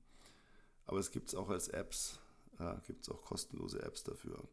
Aber 0.86 0.98
es 0.98 1.10
gibt 1.10 1.28
es 1.28 1.34
auch 1.34 1.50
als 1.50 1.68
Apps, 1.68 2.20
ja, 2.58 2.74
gibt 2.86 3.02
es 3.02 3.08
auch 3.08 3.22
kostenlose 3.22 3.82
Apps 3.82 4.04
dafür. 4.04 4.48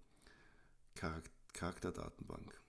Charakterdatenbank. 1.54 2.65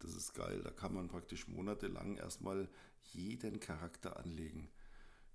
Das 0.00 0.14
ist 0.14 0.34
geil. 0.34 0.60
Da 0.62 0.70
kann 0.70 0.94
man 0.94 1.08
praktisch 1.08 1.48
monatelang 1.48 2.16
erstmal 2.16 2.68
jeden 3.12 3.60
Charakter 3.60 4.18
anlegen. 4.18 4.68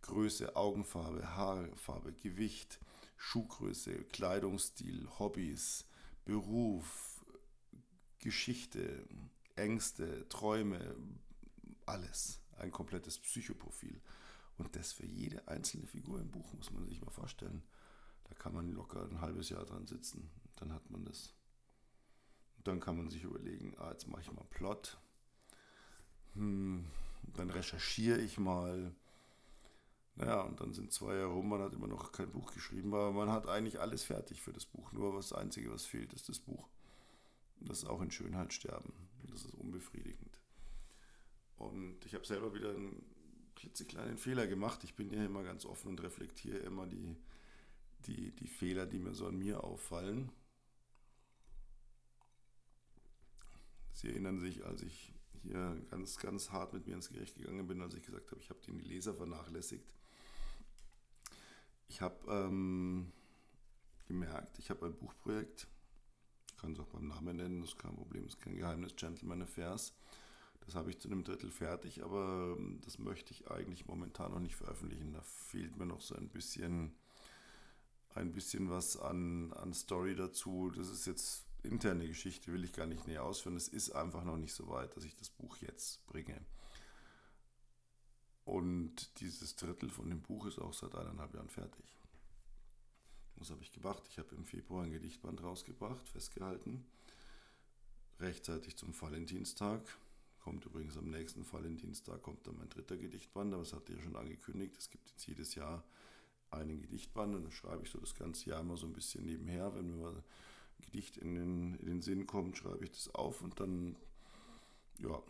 Größe, 0.02 0.56
Augenfarbe, 0.56 1.36
Haarfarbe, 1.36 2.14
Gewicht, 2.14 2.80
Schuhgröße, 3.18 4.04
Kleidungsstil, 4.06 5.08
Hobbys, 5.18 5.86
Beruf, 6.26 7.26
Geschichte, 8.20 9.08
Ängste, 9.56 10.28
Träume, 10.30 10.96
alles. 11.86 12.40
Ein 12.58 12.72
komplettes 12.72 13.20
Psychoprofil. 13.20 14.02
Und 14.58 14.76
das 14.76 14.94
für 14.94 15.06
jede 15.06 15.48
einzelne 15.48 15.88
Figur 15.88 16.20
im 16.20 16.32
Buch, 16.32 16.54
muss 16.54 16.72
man 16.72 16.86
sich 16.86 17.02
mal 17.02 17.12
vorstellen. 17.12 17.64
Da 18.26 18.36
kann 18.36 18.54
man 18.54 18.72
locker 18.72 19.04
ein 19.04 19.22
halbes 19.22 19.50
Jahr 19.50 19.66
dran 19.66 19.88
sitzen. 19.88 20.30
Dann 20.56 20.72
hat 20.72 20.90
man 20.90 21.06
das. 21.06 21.34
Dann 22.64 22.80
kann 22.80 22.98
man 22.98 23.10
sich 23.10 23.24
überlegen, 23.24 23.76
ah, 23.78 23.92
jetzt 23.92 24.08
mache 24.08 24.22
ich 24.22 24.32
mal 24.32 24.46
Plot. 24.50 24.98
Hm, 26.36 26.86
dann 27.36 27.50
recherchiere 27.50 28.20
ich 28.20 28.38
mal. 28.38 28.96
Naja, 30.16 30.42
und 30.42 30.62
dann 30.62 30.74
sind 30.74 30.94
zwei 30.94 31.16
Jahre 31.16 31.34
rum, 31.34 31.50
man 31.50 31.62
hat 31.62 31.74
immer 31.74 31.88
noch 31.88 32.12
kein 32.12 32.32
Buch 32.32 32.54
geschrieben, 32.54 32.94
aber 32.94 33.12
man 33.12 33.32
hat 33.32 33.48
eigentlich 33.48 33.80
alles 33.80 34.04
fertig 34.04 34.42
für 34.42 34.54
das 34.54 34.66
Buch. 34.66 34.92
Nur 34.92 35.16
das 35.16 35.34
Einzige, 35.34 35.72
was 35.72 35.86
fehlt, 35.86 36.14
ist 36.14 36.30
das 36.30 36.40
Buch. 36.40 36.68
Das 37.60 37.80
ist 37.80 37.86
auch 37.86 38.02
in 38.02 38.12
Schönheit 38.12 38.54
sterben. 38.54 38.94
Das 39.30 39.44
ist 39.44 39.56
unbefriedigend. 39.56 40.40
Und 41.56 42.06
ich 42.06 42.14
habe 42.14 42.26
selber 42.26 42.54
wieder 42.54 42.70
einen 42.70 43.04
klitzekleinen 43.56 44.18
Fehler 44.18 44.48
gemacht. 44.48 44.84
Ich 44.84 44.96
bin 44.96 45.10
ja 45.12 45.24
immer 45.26 45.44
ganz 45.44 45.66
offen 45.66 45.90
und 45.90 46.04
reflektiere 46.04 46.58
immer 46.58 46.86
die, 46.86 47.16
die, 48.06 48.32
die 48.32 48.48
Fehler, 48.48 48.86
die 48.86 49.00
mir 49.00 49.16
so 49.16 49.28
an 49.28 49.38
mir 49.38 49.64
auffallen. 49.64 50.32
Sie 54.04 54.10
erinnern 54.10 54.38
sich, 54.38 54.66
als 54.66 54.82
ich 54.82 55.14
hier 55.44 55.82
ganz, 55.90 56.18
ganz 56.18 56.52
hart 56.52 56.74
mit 56.74 56.86
mir 56.86 56.96
ins 56.96 57.10
Gericht 57.10 57.38
gegangen 57.38 57.66
bin, 57.66 57.82
als 57.82 57.94
ich 57.94 58.06
gesagt 58.06 58.30
habe, 58.32 58.42
ich 58.42 58.50
habe 58.50 58.60
die 58.60 58.72
Leser 58.72 59.14
vernachlässigt. 59.14 59.94
Ich 61.88 62.02
habe 62.02 62.18
ähm, 62.28 63.14
gemerkt, 64.06 64.60
ich 64.60 64.70
habe 64.70 64.86
ein 64.86 64.94
Buchprojekt, 64.94 65.68
kann 66.58 66.74
es 66.74 66.80
auch 66.82 66.88
beim 66.88 67.08
Namen 67.08 67.38
nennen, 67.38 67.62
das 67.62 67.70
ist 67.70 67.80
kein 67.80 67.96
Problem, 67.96 68.24
das 68.26 68.34
ist 68.34 68.42
kein 68.42 68.58
Geheimnis, 68.58 68.94
Gentleman 68.98 69.42
Affairs. 69.42 69.94
Das 70.66 70.76
habe 70.76 70.90
ich 70.90 71.00
zu 71.00 71.08
einem 71.08 71.24
Drittel 71.24 71.50
fertig, 71.50 72.04
aber 72.04 72.58
ähm, 72.58 72.82
das 72.84 73.00
möchte 73.00 73.32
ich 73.32 73.50
eigentlich 73.50 73.86
momentan 73.86 74.32
noch 74.32 74.40
nicht 74.40 74.58
veröffentlichen. 74.58 75.14
Da 75.14 75.22
fehlt 75.22 75.78
mir 75.78 75.86
noch 75.86 76.02
so 76.02 76.16
ein 76.16 76.28
bisschen, 76.28 76.94
ein 78.16 78.34
bisschen 78.34 78.70
was 78.70 78.98
an, 78.98 79.54
an 79.54 79.74
Story 79.74 80.16
dazu. 80.16 80.72
Das 80.76 80.90
ist 80.90 81.06
jetzt 81.06 81.46
interne 81.66 82.08
Geschichte, 82.08 82.52
will 82.52 82.64
ich 82.64 82.74
gar 82.74 82.86
nicht 82.86 83.08
näher 83.08 83.24
ausführen. 83.24 83.56
Es 83.56 83.68
ist 83.68 83.92
einfach 83.92 84.24
noch 84.24 84.38
nicht 84.38 84.54
so 84.54 84.68
weit, 84.70 84.96
dass 84.96 85.04
ich 85.04 85.16
das 85.16 85.30
Buch 85.30 85.58
jetzt 85.58 86.06
bringe. 86.06 86.40
Und 88.46 89.20
dieses 89.20 89.56
Drittel 89.56 89.90
von 89.90 90.10
dem 90.10 90.22
Buch 90.22 90.46
ist 90.46 90.60
auch 90.60 90.74
seit 90.74 90.96
eineinhalb 90.96 91.34
Jahren 91.34 91.50
fertig. 91.50 91.86
Was 93.36 93.50
habe 93.50 93.62
ich 93.62 93.72
gemacht? 93.72 94.04
Ich 94.10 94.20
habe 94.20 94.36
im 94.36 94.46
Februar 94.46 94.84
ein 94.84 94.92
Gedichtband 94.92 95.42
rausgebracht, 95.42 96.08
festgehalten. 96.10 96.86
Rechtzeitig 98.20 98.78
zum 98.78 99.00
Valentinstag 99.00 99.82
Kommt 100.44 100.66
übrigens 100.66 100.98
am 100.98 101.10
nächsten 101.10 101.50
Valentinstag, 101.50 102.22
kommt 102.22 102.46
dann 102.46 102.58
mein 102.58 102.68
dritter 102.68 102.98
Gedichtband, 102.98 103.54
aber 103.54 103.64
das 103.64 103.72
hatte 103.72 103.94
ich 103.94 104.00
ja 104.00 104.04
schon 104.04 104.18
angekündigt. 104.18 104.76
Es 104.78 104.90
gibt 104.90 105.10
jetzt 105.10 105.26
jedes 105.26 105.56
Jahr 105.56 105.86
einen 106.52 106.82
Gedichtband 106.82 107.34
und 107.34 107.44
dann 107.44 107.52
schreibe 107.54 107.86
ich 107.86 107.90
so 107.90 107.98
das 107.98 108.14
ganze 108.14 108.50
Jahr 108.50 108.60
immer 108.60 108.76
so 108.76 108.86
ein 108.86 108.92
bisschen 108.92 109.24
nebenher. 109.24 109.74
Wenn 109.74 109.88
mir 109.88 110.04
mal 110.04 110.22
Gedicht 110.84 111.18
in 111.18 111.36
den, 111.36 111.76
in 111.76 111.86
den 111.86 112.02
Sinn 112.02 112.28
kommt, 112.28 112.58
schreibe 112.58 112.84
ich 112.84 112.92
das 112.92 113.14
auf 113.16 113.42
und 113.42 113.60
dann, 113.60 113.96
ja, 115.00 115.22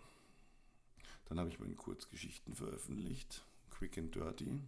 dann 1.26 1.40
habe 1.40 1.50
ich 1.50 1.60
meine 1.60 1.76
Kurzgeschichten 1.76 2.56
veröffentlicht, 2.56 3.46
Quick 3.70 3.98
and 3.98 4.14
Dirty, 4.14 4.60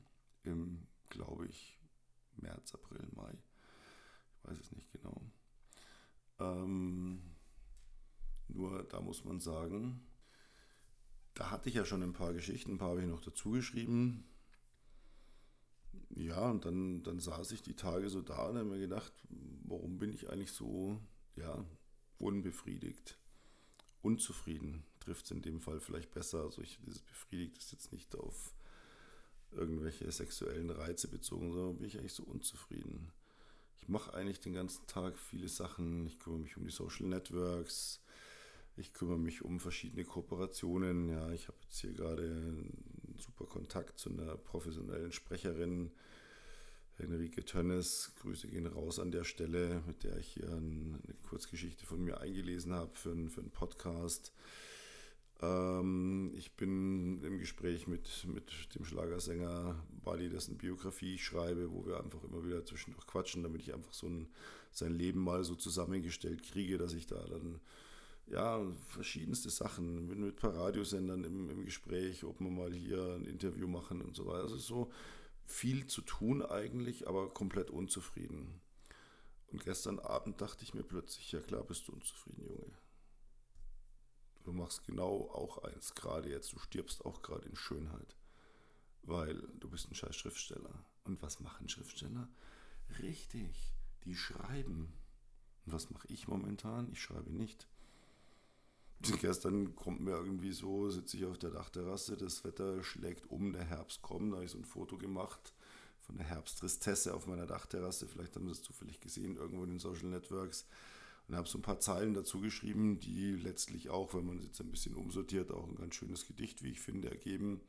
im, 0.44 0.88
glaube 1.10 1.48
ich, 1.48 1.78
März, 2.38 2.74
April, 2.74 3.08
Mai. 3.16 3.34
Ich 4.38 4.50
weiß 4.50 4.60
es 4.60 4.72
nicht 4.72 4.92
genau. 4.92 5.22
Ähm, 6.40 7.22
nur 8.48 8.84
da 8.84 9.02
muss 9.02 9.24
man 9.24 9.40
sagen, 9.40 10.06
da 11.34 11.52
hatte 11.52 11.70
ich 11.70 11.76
ja 11.76 11.86
schon 11.86 12.04
ein 12.04 12.14
paar 12.14 12.34
Geschichten, 12.34 12.74
ein 12.74 12.78
paar 12.78 12.92
habe 12.92 13.02
ich 13.02 13.08
noch 13.08 13.22
dazu 13.22 13.52
geschrieben. 13.52 14.26
Ja, 16.16 16.50
und 16.50 16.66
dann, 16.66 17.04
dann 17.04 17.20
saß 17.20 17.52
ich 17.52 17.62
die 17.62 17.76
Tage 17.76 18.10
so 18.10 18.22
da 18.22 18.48
und 18.48 18.58
habe 18.58 18.70
mir 18.70 18.80
gedacht, 18.80 19.12
warum 19.64 19.98
bin 19.98 20.14
ich 20.14 20.30
eigentlich 20.30 20.52
so, 20.52 21.00
ja, 21.36 21.66
unbefriedigt, 22.18 23.18
unzufrieden, 24.02 24.84
trifft 25.00 25.26
es 25.26 25.32
in 25.32 25.42
dem 25.42 25.60
Fall 25.60 25.80
vielleicht 25.80 26.14
besser. 26.14 26.44
Also 26.44 26.62
ich, 26.62 26.80
dieses 26.86 27.02
befriedigt 27.02 27.58
ist 27.58 27.72
jetzt 27.72 27.92
nicht 27.92 28.16
auf 28.16 28.54
irgendwelche 29.52 30.12
sexuellen 30.12 30.70
Reize 30.70 31.08
bezogen, 31.08 31.54
sondern 31.54 31.78
bin 31.78 31.88
ich 31.88 31.98
eigentlich 31.98 32.14
so 32.14 32.24
unzufrieden. 32.24 33.12
Ich 33.78 33.88
mache 33.88 34.14
eigentlich 34.14 34.40
den 34.40 34.54
ganzen 34.54 34.86
Tag 34.88 35.18
viele 35.18 35.48
Sachen, 35.48 36.08
ich 36.08 36.20
kümmere 36.20 36.40
mich 36.40 36.58
um 36.58 36.66
die 36.66 36.72
Social 36.72 37.08
Networks, 37.08 38.02
ich 38.78 38.94
kümmere 38.94 39.20
mich 39.20 39.44
um 39.44 39.60
verschiedene 39.60 40.04
Kooperationen. 40.04 41.08
Ja, 41.10 41.32
ich 41.32 41.48
habe 41.48 41.58
jetzt 41.64 41.80
hier 41.80 41.94
gerade 41.94 42.66
super 43.26 43.46
Kontakt 43.46 44.00
zu 44.00 44.10
einer 44.10 44.38
professionellen 44.38 45.12
Sprecherin, 45.12 45.92
Henrike 46.98 47.44
Tönnes. 47.44 48.14
Grüße 48.22 48.48
gehen 48.48 48.68
raus 48.68 49.00
an 49.00 49.12
der 49.12 49.24
Stelle, 49.24 49.82
mit 49.88 50.04
der 50.04 50.18
ich 50.18 50.28
hier 50.28 50.50
eine 50.50 51.00
Kurzgeschichte 51.28 51.86
von 51.86 52.04
mir 52.04 52.22
eingelesen 52.22 52.74
habe 52.74 52.96
für, 52.96 53.12
einen, 53.12 53.30
für 53.30 53.42
einen 53.42 53.52
Podcast. 53.52 54.32
Ähm, 55.42 56.32
ich 56.36 56.56
bin 56.56 57.22
im 57.24 57.40
Gespräch 57.40 57.88
mit, 57.88 58.26
mit 58.26 58.76
dem 58.76 58.86
Schlagersänger 58.86 59.76
Bali, 60.04 60.30
dessen 60.30 60.58
Biografie 60.58 61.16
ich 61.16 61.26
schreibe, 61.26 61.72
wo 61.72 61.86
wir 61.86 62.00
einfach 62.00 62.24
immer 62.24 62.46
wieder 62.46 62.64
zwischendurch 62.66 63.06
quatschen, 63.08 63.44
damit 63.44 63.62
ich 63.62 63.74
einfach 63.74 63.94
so 63.94 64.08
ein, 64.08 64.28
sein 64.72 64.94
Leben 64.94 65.20
mal 65.20 65.44
so 65.44 65.56
zusammengestellt 65.56 66.44
kriege, 66.44 66.78
dass 66.78 66.94
ich 66.94 67.08
da 67.08 67.22
dann 67.28 67.60
ja, 68.28 68.62
verschiedenste 68.90 69.50
Sachen. 69.50 70.08
Bin 70.08 70.22
mit 70.22 70.36
ein 70.36 70.36
paar 70.36 70.56
Radiosendern 70.56 71.24
im, 71.24 71.50
im 71.50 71.66
Gespräch, 71.66 72.24
ob 72.24 72.40
wir 72.40 72.50
mal 72.50 72.74
hier 72.74 73.16
ein 73.16 73.26
Interview 73.26 73.68
machen 73.68 74.02
und 74.02 74.16
so 74.16 74.26
weiter. 74.26 74.44
Also 74.44 74.58
so 74.58 74.92
viel 75.46 75.88
zu 75.88 76.02
tun 76.02 76.42
eigentlich, 76.42 77.08
aber 77.08 77.30
komplett 77.34 77.70
unzufrieden. 77.70 78.62
Und 79.48 79.64
gestern 79.64 80.00
Abend 80.00 80.42
dachte 80.42 80.64
ich 80.64 80.74
mir 80.74 80.84
plötzlich, 80.84 81.32
ja 81.32 81.40
klar 81.40 81.64
bist 81.64 81.88
du 81.88 81.94
unzufrieden, 81.94 82.44
Junge. 82.44 82.78
Du 84.44 84.52
machst 84.54 84.84
genau 84.84 85.30
auch 85.32 85.64
eins, 85.64 85.96
gerade 85.96 86.30
jetzt, 86.30 86.54
du 86.54 86.60
stirbst 86.60 87.06
auch 87.06 87.22
gerade 87.22 87.48
in 87.48 87.56
Schönheit. 87.56 88.16
Weil 89.04 89.42
du 89.60 89.70
bist 89.70 89.90
ein 89.90 89.96
scheiß 89.96 90.16
Schriftsteller. 90.16 90.84
Und 91.04 91.22
was 91.22 91.40
machen 91.40 91.70
Schriftsteller? 91.70 92.28
Richtig, 93.00 93.74
die 94.04 94.16
schreiben. 94.16 94.94
Und 95.66 95.74
was 95.74 95.90
mache 95.90 96.08
ich 96.10 96.28
momentan? 96.28 96.92
Ich 96.92 97.02
schreibe 97.02 97.32
nicht. 97.32 97.68
Gestern 99.22 99.76
kommt 99.76 100.02
mir 100.02 100.12
irgendwie 100.12 100.52
so, 100.52 100.90
sitze 100.90 101.18
ich 101.18 101.26
auf 101.26 101.38
der 101.38 101.52
Dachterrasse, 101.52 102.18
das 102.18 102.44
Wetter 102.44 102.84
schlägt 102.84 103.30
um, 103.30 103.54
der 103.54 103.66
Herbst 103.66 104.02
kommt, 104.02 104.32
da 104.32 104.38
habe 104.38 104.46
ich 104.46 104.52
so 104.52 104.58
ein 104.58 104.66
Foto 104.66 104.98
gemacht 104.98 105.54
von 106.06 106.18
der 106.18 106.28
Herbsttristesse 106.28 107.14
auf 107.14 107.28
meiner 107.28 107.48
Dachterrasse. 107.48 108.08
Vielleicht 108.08 108.36
haben 108.36 108.46
Sie 108.46 108.52
es 108.52 108.62
zufällig 108.62 109.00
gesehen, 109.00 109.38
irgendwo 109.38 109.64
in 109.64 109.72
den 109.72 109.80
Social 109.80 110.08
Networks. 110.08 110.68
Und 111.28 111.36
habe 111.36 111.48
so 111.48 111.58
ein 111.58 111.64
paar 111.64 111.80
Zeilen 111.80 112.14
dazu 112.14 112.40
geschrieben, 112.40 113.00
die 113.00 113.32
letztlich 113.32 113.90
auch, 113.90 114.14
wenn 114.14 114.28
man 114.28 114.38
es 114.38 114.46
jetzt 114.46 114.62
ein 114.62 114.70
bisschen 114.70 114.94
umsortiert, 114.94 115.52
auch 115.52 115.68
ein 115.68 115.76
ganz 115.76 115.96
schönes 115.96 116.28
Gedicht, 116.28 116.62
wie 116.62 116.70
ich 116.70 116.80
finde, 116.80 117.10
ergeben. 117.10 117.62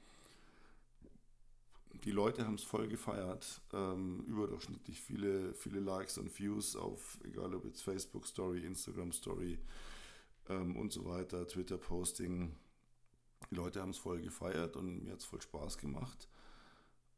Die 2.05 2.11
Leute 2.11 2.45
haben 2.45 2.57
es 2.57 2.63
voll 2.63 2.87
gefeiert. 2.87 3.63
Ähm, 3.73 4.21
überdurchschnittlich 4.27 5.01
viele, 5.01 5.55
viele 5.55 5.81
Likes 5.81 6.19
und 6.19 6.39
Views 6.39 6.77
auf, 6.77 7.19
egal 7.25 7.55
ob 7.55 7.65
jetzt 7.65 7.81
Facebook 7.81 8.27
Story, 8.27 8.67
Instagram 8.67 9.13
Story 9.13 9.59
ähm, 10.49 10.77
und 10.77 10.93
so 10.93 11.05
weiter, 11.05 11.47
Twitter 11.47 11.79
Posting. 11.79 12.57
Die 13.51 13.55
Leute 13.55 13.81
haben 13.81 13.91
es 13.91 13.99
voll 13.99 14.21
gefeiert 14.21 14.77
und 14.77 15.05
mir 15.05 15.13
hat 15.13 15.21
es 15.21 15.25
voll 15.25 15.41
Spaß 15.41 15.79
gemacht. 15.79 16.29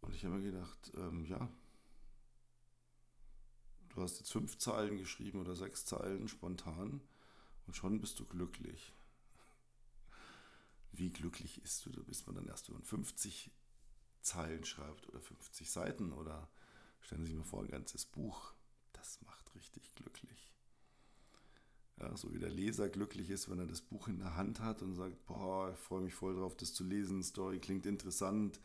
Und 0.00 0.14
ich 0.14 0.24
habe 0.24 0.36
mir 0.36 0.52
gedacht, 0.52 0.92
ähm, 0.96 1.24
ja, 1.24 1.48
du 3.88 4.02
hast 4.02 4.18
jetzt 4.18 4.32
fünf 4.32 4.58
Zeilen 4.58 4.98
geschrieben 4.98 5.40
oder 5.40 5.56
sechs 5.56 5.84
Zeilen 5.84 6.28
spontan 6.28 7.00
und 7.66 7.74
schon 7.74 8.00
bist 8.00 8.18
du 8.20 8.24
glücklich. 8.24 8.92
Wie 10.92 11.10
glücklich 11.10 11.62
ist 11.62 11.84
du? 11.84 11.90
Da 11.90 12.02
bist 12.02 12.26
man 12.26 12.36
dann 12.36 12.46
erst, 12.46 12.68
wenn 12.68 12.74
man 12.74 12.84
50 12.84 13.50
Zeilen 14.20 14.64
schreibt 14.64 15.08
oder 15.08 15.20
50 15.20 15.70
Seiten 15.70 16.12
oder 16.12 16.48
stellen 17.00 17.24
Sie 17.24 17.28
sich 17.32 17.38
mal 17.38 17.44
vor, 17.44 17.62
ein 17.62 17.68
ganzes 17.68 18.04
Buch. 18.04 18.52
Das 18.92 19.20
macht 19.22 19.54
richtig 19.54 19.94
glücklich. 19.94 20.47
Ja, 22.00 22.16
so 22.16 22.32
wie 22.32 22.38
der 22.38 22.50
Leser 22.50 22.88
glücklich 22.88 23.28
ist, 23.30 23.50
wenn 23.50 23.58
er 23.58 23.66
das 23.66 23.82
Buch 23.82 24.08
in 24.08 24.18
der 24.18 24.36
Hand 24.36 24.60
hat 24.60 24.82
und 24.82 24.94
sagt, 24.94 25.26
boah, 25.26 25.72
ich 25.72 25.78
freue 25.78 26.02
mich 26.02 26.14
voll 26.14 26.36
drauf, 26.36 26.56
das 26.56 26.72
zu 26.72 26.84
lesen, 26.84 27.22
Story 27.22 27.58
klingt 27.58 27.86
interessant, 27.86 28.60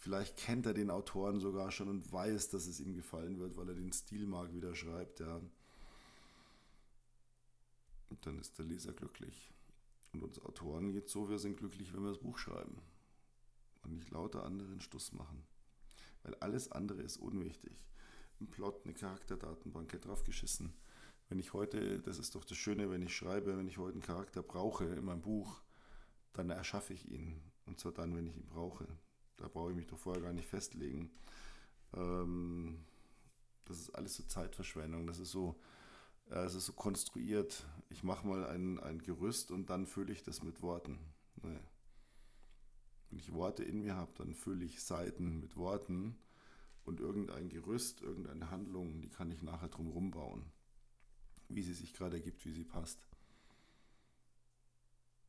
Vielleicht 0.00 0.36
kennt 0.36 0.64
er 0.64 0.74
den 0.74 0.92
Autoren 0.92 1.40
sogar 1.40 1.72
schon 1.72 1.88
und 1.88 2.12
weiß, 2.12 2.50
dass 2.50 2.68
es 2.68 2.78
ihm 2.78 2.94
gefallen 2.94 3.40
wird, 3.40 3.56
weil 3.56 3.68
er 3.68 3.74
den 3.74 3.92
Stil 3.92 4.26
mag, 4.26 4.52
wie 4.52 4.60
schreibt. 4.76 5.18
Ja. 5.18 5.40
Und 8.08 8.24
dann 8.24 8.38
ist 8.38 8.56
der 8.58 8.64
Leser 8.64 8.92
glücklich. 8.92 9.52
Und 10.12 10.22
uns 10.22 10.38
Autoren 10.38 10.92
geht 10.92 11.08
so, 11.08 11.28
wir 11.28 11.40
sind 11.40 11.56
glücklich, 11.56 11.92
wenn 11.92 12.02
wir 12.02 12.10
das 12.10 12.20
Buch 12.20 12.38
schreiben. 12.38 12.80
Und 13.82 13.94
nicht 13.94 14.10
lauter 14.10 14.44
anderen 14.44 14.80
Stuss 14.80 15.12
machen. 15.12 15.42
Weil 16.22 16.36
alles 16.36 16.70
andere 16.70 17.02
ist 17.02 17.16
unwichtig. 17.16 17.84
Ein 18.40 18.46
Plot, 18.46 18.84
eine 18.84 18.94
Charakterdatenbank, 18.94 19.90
drauf 19.90 20.00
draufgeschissen. 20.00 20.72
Wenn 21.28 21.38
ich 21.38 21.52
heute, 21.52 22.00
das 22.00 22.18
ist 22.18 22.34
doch 22.34 22.44
das 22.44 22.56
Schöne, 22.56 22.90
wenn 22.90 23.02
ich 23.02 23.14
schreibe, 23.14 23.56
wenn 23.58 23.68
ich 23.68 23.78
heute 23.78 23.94
einen 23.94 24.02
Charakter 24.02 24.42
brauche 24.42 24.84
in 24.84 25.04
meinem 25.04 25.20
Buch, 25.20 25.60
dann 26.32 26.50
erschaffe 26.50 26.94
ich 26.94 27.10
ihn. 27.10 27.40
Und 27.66 27.78
zwar 27.78 27.92
dann, 27.92 28.16
wenn 28.16 28.26
ich 28.26 28.36
ihn 28.36 28.46
brauche. 28.46 28.86
Da 29.36 29.48
brauche 29.48 29.70
ich 29.70 29.76
mich 29.76 29.86
doch 29.86 29.98
vorher 29.98 30.22
gar 30.22 30.32
nicht 30.32 30.48
festlegen. 30.48 31.10
Ähm, 31.94 32.84
das 33.66 33.78
ist 33.78 33.94
alles 33.94 34.16
so 34.16 34.22
Zeitverschwendung. 34.22 35.06
Das 35.06 35.18
ist 35.18 35.30
so, 35.30 35.60
äh, 36.30 36.38
es 36.44 36.54
ist 36.54 36.64
so 36.64 36.72
konstruiert. 36.72 37.66
Ich 37.90 38.02
mache 38.02 38.26
mal 38.26 38.46
ein, 38.46 38.80
ein 38.80 38.98
Gerüst 39.00 39.50
und 39.50 39.68
dann 39.68 39.86
fülle 39.86 40.12
ich 40.12 40.22
das 40.22 40.42
mit 40.42 40.62
Worten. 40.62 40.98
Nee. 41.42 41.60
Wenn 43.10 43.18
ich 43.18 43.32
Worte 43.32 43.64
in 43.64 43.80
mir 43.80 43.94
habe, 43.94 44.12
dann 44.16 44.34
fülle 44.34 44.64
ich 44.64 44.82
Seiten 44.82 45.40
mit 45.40 45.56
Worten 45.56 46.18
und 46.84 47.00
irgendein 47.00 47.48
Gerüst, 47.48 48.00
irgendeine 48.00 48.50
Handlung, 48.50 49.00
die 49.02 49.08
kann 49.10 49.30
ich 49.30 49.42
nachher 49.42 49.68
drumherum 49.68 50.10
bauen. 50.10 50.50
Wie 51.48 51.62
sie 51.62 51.74
sich 51.74 51.94
gerade 51.94 52.16
ergibt, 52.16 52.44
wie 52.44 52.52
sie 52.52 52.64
passt 52.64 52.98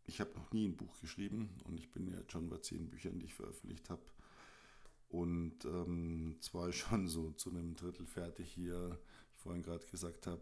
ich 0.09 0.19
habe 0.19 0.33
noch 0.33 0.51
nie 0.51 0.67
ein 0.67 0.75
Buch 0.75 0.99
geschrieben 0.99 1.49
und 1.65 1.79
ich 1.79 1.91
bin 1.91 2.07
jetzt 2.07 2.31
schon 2.31 2.49
bei 2.49 2.57
zehn 2.57 2.89
Büchern, 2.89 3.19
die 3.19 3.27
ich 3.27 3.33
veröffentlicht 3.35 3.89
habe. 3.89 4.01
Und 5.07 5.63
ähm, 5.65 6.35
zwar 6.41 6.71
schon 6.73 7.07
so 7.07 7.31
zu 7.31 7.51
einem 7.51 7.75
Drittel 7.75 8.05
fertig 8.05 8.51
hier, 8.51 8.99
ich 9.35 9.41
vorhin 9.41 9.63
gerade 9.63 9.85
gesagt 9.85 10.27
habe, 10.27 10.41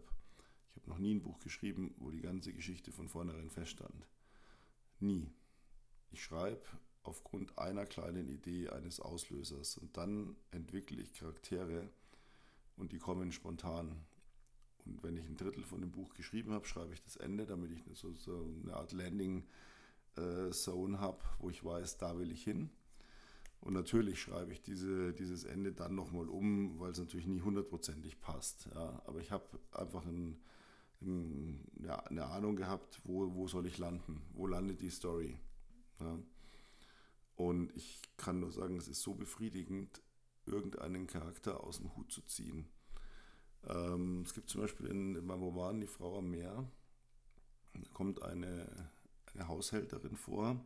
ich 0.70 0.82
habe 0.82 0.90
noch 0.90 0.98
nie 0.98 1.14
ein 1.14 1.22
Buch 1.22 1.38
geschrieben, 1.40 1.94
wo 1.98 2.10
die 2.10 2.20
ganze 2.20 2.52
Geschichte 2.52 2.92
von 2.92 3.08
vornherein 3.08 3.50
feststand. 3.50 4.06
Nie. 5.00 5.30
Ich 6.10 6.24
schreibe 6.24 6.62
aufgrund 7.02 7.58
einer 7.58 7.84
kleinen 7.84 8.28
Idee 8.28 8.70
eines 8.70 9.00
Auslösers 9.00 9.76
und 9.76 9.96
dann 9.96 10.36
entwickle 10.50 11.00
ich 11.02 11.12
Charaktere 11.12 11.90
und 12.76 12.92
die 12.92 12.98
kommen 12.98 13.32
spontan. 13.32 14.04
Und 14.88 15.02
wenn 15.02 15.16
ich 15.16 15.24
ein 15.24 15.36
Drittel 15.36 15.64
von 15.64 15.80
dem 15.80 15.90
Buch 15.90 16.14
geschrieben 16.14 16.52
habe, 16.52 16.66
schreibe 16.66 16.94
ich 16.94 17.02
das 17.02 17.16
Ende, 17.16 17.46
damit 17.46 17.70
ich 17.72 17.82
so, 17.94 18.12
so 18.14 18.50
eine 18.62 18.74
Art 18.74 18.92
Landing 18.92 19.44
äh, 20.16 20.50
habe, 20.50 21.18
wo 21.38 21.50
ich 21.50 21.64
weiß, 21.64 21.98
da 21.98 22.18
will 22.18 22.32
ich 22.32 22.42
hin. 22.42 22.70
Und 23.60 23.74
natürlich 23.74 24.20
schreibe 24.20 24.52
ich 24.52 24.62
diese, 24.62 25.12
dieses 25.12 25.44
Ende 25.44 25.72
dann 25.72 25.94
nochmal 25.94 26.28
um, 26.28 26.78
weil 26.78 26.92
es 26.92 26.98
natürlich 26.98 27.26
nie 27.26 27.40
hundertprozentig 27.40 28.20
passt. 28.20 28.68
Ja. 28.74 29.02
Aber 29.06 29.20
ich 29.20 29.30
habe 29.30 29.44
einfach 29.72 30.06
ein, 30.06 30.40
ein, 31.02 31.64
ja, 31.82 31.96
eine 32.04 32.26
Ahnung 32.26 32.56
gehabt, 32.56 33.00
wo, 33.04 33.34
wo 33.34 33.48
soll 33.48 33.66
ich 33.66 33.78
landen, 33.78 34.22
wo 34.32 34.46
landet 34.46 34.80
die 34.80 34.90
Story. 34.90 35.38
Ja. 36.00 36.18
Und 37.36 37.76
ich 37.76 38.00
kann 38.16 38.40
nur 38.40 38.52
sagen, 38.52 38.76
es 38.76 38.88
ist 38.88 39.02
so 39.02 39.14
befriedigend, 39.14 40.02
irgendeinen 40.46 41.06
Charakter 41.06 41.62
aus 41.62 41.78
dem 41.78 41.94
Hut 41.96 42.10
zu 42.10 42.22
ziehen. 42.22 42.66
Ähm, 43.66 44.22
es 44.24 44.34
gibt 44.34 44.48
zum 44.48 44.60
Beispiel 44.60 44.86
in, 44.86 45.16
in, 45.16 45.26
meinem 45.26 45.42
Roman 45.42 45.80
Die 45.80 45.86
Frau 45.86 46.18
am 46.18 46.30
Meer, 46.30 46.70
da 47.74 47.88
kommt 47.92 48.22
eine, 48.22 48.90
eine 49.34 49.48
Haushälterin 49.48 50.16
vor 50.16 50.60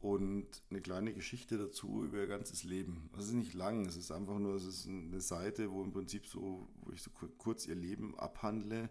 und 0.00 0.46
eine 0.70 0.80
kleine 0.80 1.12
Geschichte 1.12 1.58
dazu 1.58 2.04
über 2.04 2.18
ihr 2.18 2.26
ganzes 2.26 2.64
Leben. 2.64 3.10
Das 3.12 3.26
ist 3.26 3.34
nicht 3.34 3.54
lang, 3.54 3.86
es 3.86 3.96
ist 3.96 4.10
einfach 4.10 4.38
nur, 4.38 4.54
es 4.54 4.64
ist 4.64 4.86
eine 4.86 5.20
Seite, 5.20 5.70
wo 5.70 5.82
im 5.82 5.92
Prinzip 5.92 6.26
so, 6.26 6.68
wo 6.80 6.92
ich 6.92 7.02
so 7.02 7.10
kurz 7.38 7.66
ihr 7.66 7.74
Leben 7.74 8.18
abhandle, 8.18 8.88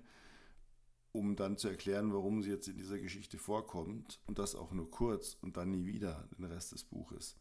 um 1.12 1.36
dann 1.36 1.58
zu 1.58 1.67
erklären, 1.67 2.13
warum 2.13 2.43
sie 2.43 2.52
jetzt 2.52 2.67
in 2.67 2.78
dieser 2.78 2.99
Geschichte 2.99 3.38
vorkommt 3.39 4.19
und 4.28 4.38
das 4.38 4.56
auch 4.56 4.71
nur 4.71 4.91
kurz 4.91 5.36
und 5.41 5.58
dann 5.58 5.71
nie 5.71 5.86
wieder 5.86 6.30
den 6.38 6.45
Rest 6.45 6.73
des 6.73 6.84
Buches. 6.84 7.36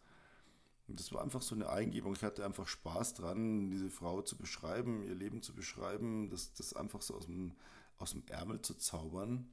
Das 0.89 1.13
war 1.13 1.23
einfach 1.23 1.43
so 1.43 1.55
eine 1.55 1.69
Eingebung. 1.69 2.15
Ich 2.15 2.23
hatte 2.23 2.45
einfach 2.45 2.67
Spaß 2.67 3.15
dran, 3.15 3.71
diese 3.71 3.91
Frau 3.91 4.23
zu 4.23 4.37
beschreiben, 4.37 5.03
ihr 5.03 5.15
Leben 5.15 5.43
zu 5.43 5.55
beschreiben, 5.55 6.31
das, 6.31 6.55
das 6.55 6.73
einfach 6.73 7.03
so 7.03 7.15
aus 7.15 7.27
dem, 7.27 7.53
aus 7.99 8.13
dem 8.13 8.23
Ärmel 8.29 8.63
zu 8.63 8.75
zaubern. 8.75 9.51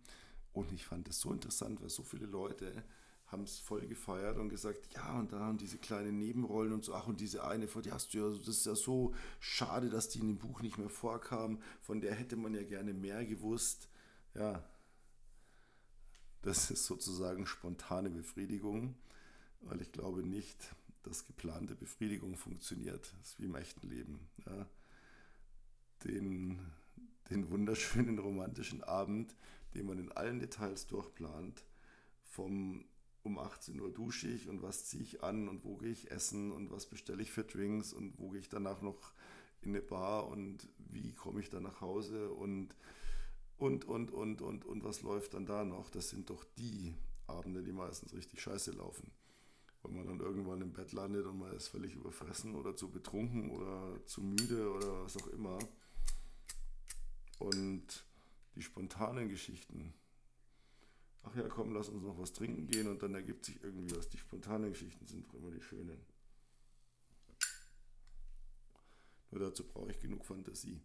Und 0.53 0.71
ich 0.71 0.85
fand 0.85 1.09
das 1.09 1.19
so 1.19 1.33
interessant, 1.33 1.81
weil 1.81 1.89
so 1.89 2.03
viele 2.03 2.25
Leute 2.25 2.83
haben 3.27 3.43
es 3.43 3.59
voll 3.59 3.85
gefeiert 3.87 4.37
und 4.37 4.49
gesagt, 4.49 4.93
ja, 4.93 5.19
und 5.19 5.33
da 5.33 5.49
und 5.49 5.59
diese 5.59 5.77
kleinen 5.77 6.19
Nebenrollen 6.19 6.71
und 6.71 6.85
so, 6.85 6.93
ach, 6.93 7.07
und 7.07 7.19
diese 7.19 7.43
eine, 7.43 7.67
die 7.67 7.91
hast 7.91 8.13
du 8.13 8.19
ja, 8.19 8.29
das 8.29 8.47
ist 8.47 8.65
ja 8.65 8.75
so 8.75 9.13
schade, 9.39 9.89
dass 9.89 10.09
die 10.09 10.19
in 10.19 10.27
dem 10.27 10.37
Buch 10.37 10.61
nicht 10.61 10.77
mehr 10.77 10.89
vorkam, 10.89 11.59
von 11.81 12.01
der 12.01 12.13
hätte 12.13 12.35
man 12.35 12.53
ja 12.53 12.63
gerne 12.63 12.93
mehr 12.93 13.25
gewusst. 13.25 13.89
Ja, 14.35 14.63
das 16.43 16.69
ist 16.69 16.85
sozusagen 16.85 17.47
spontane 17.47 18.11
Befriedigung, 18.11 18.95
weil 19.61 19.81
ich 19.81 19.91
glaube 19.91 20.21
nicht, 20.21 20.75
dass 21.05 21.25
geplante 21.25 21.75
Befriedigung 21.75 22.35
funktioniert. 22.35 23.13
Das 23.19 23.29
ist 23.29 23.39
wie 23.39 23.45
im 23.45 23.55
echten 23.55 23.87
Leben. 23.87 24.27
Ja. 24.45 24.67
Den, 26.03 26.59
den 27.29 27.49
wunderschönen 27.49 28.19
romantischen 28.19 28.83
Abend, 28.83 29.35
den 29.73 29.85
man 29.85 29.99
in 29.99 30.11
allen 30.11 30.39
Details 30.39 30.87
durchplant, 30.87 31.63
vom 32.23 32.85
um 33.23 33.39
18 33.39 33.79
Uhr 33.79 33.91
dusche 33.91 34.27
ich 34.27 34.49
und 34.49 34.61
was 34.61 34.85
ziehe 34.85 35.01
ich 35.01 35.23
an 35.23 35.47
und 35.47 35.63
wo 35.63 35.77
gehe 35.77 35.89
ich 35.89 36.11
essen 36.11 36.51
und 36.51 36.69
was 36.69 36.85
bestelle 36.85 37.23
ich 37.23 37.31
für 37.31 37.43
Drinks 37.43 37.91
und 37.91 38.19
wo 38.19 38.29
gehe 38.29 38.41
ich 38.41 38.49
danach 38.49 38.83
noch 38.83 39.13
in 39.63 39.69
eine 39.69 39.81
Bar 39.81 40.27
und 40.27 40.69
wie 40.77 41.11
komme 41.13 41.39
ich 41.39 41.49
dann 41.49 41.63
nach 41.63 41.81
Hause 41.81 42.29
und 42.29 42.75
und 43.57 43.85
und 43.85 44.11
und 44.11 44.43
und 44.43 44.63
und 44.63 44.83
was 44.83 45.01
läuft 45.01 45.33
dann 45.33 45.47
da 45.47 45.63
noch? 45.63 45.89
Das 45.89 46.09
sind 46.09 46.29
doch 46.29 46.43
die 46.59 46.93
Abende, 47.25 47.63
die 47.63 47.71
meistens 47.71 48.13
richtig 48.13 48.41
scheiße 48.41 48.73
laufen 48.73 49.11
wenn 49.85 49.95
man 49.95 50.07
dann 50.07 50.19
irgendwann 50.19 50.61
im 50.61 50.73
Bett 50.73 50.91
landet 50.91 51.25
und 51.25 51.39
man 51.39 51.53
ist 51.53 51.67
völlig 51.67 51.93
überfressen 51.95 52.55
oder 52.55 52.75
zu 52.75 52.89
betrunken 52.89 53.51
oder 53.51 54.05
zu 54.05 54.21
müde 54.21 54.71
oder 54.71 55.03
was 55.03 55.17
auch 55.17 55.27
immer. 55.27 55.59
Und 57.39 58.05
die 58.55 58.61
spontanen 58.61 59.29
Geschichten, 59.29 59.93
ach 61.23 61.35
ja, 61.35 61.47
komm, 61.47 61.73
lass 61.73 61.89
uns 61.89 62.03
noch 62.03 62.17
was 62.17 62.33
trinken 62.33 62.67
gehen 62.67 62.87
und 62.87 63.03
dann 63.03 63.13
ergibt 63.13 63.45
sich 63.45 63.61
irgendwie 63.63 63.95
was. 63.95 64.09
Die 64.09 64.17
spontanen 64.17 64.71
Geschichten 64.71 65.05
sind 65.07 65.27
doch 65.27 65.33
immer 65.35 65.51
die 65.51 65.61
schönen. 65.61 65.99
Nur 69.31 69.41
dazu 69.41 69.67
brauche 69.67 69.91
ich 69.91 69.99
genug 69.99 70.25
Fantasie. 70.25 70.81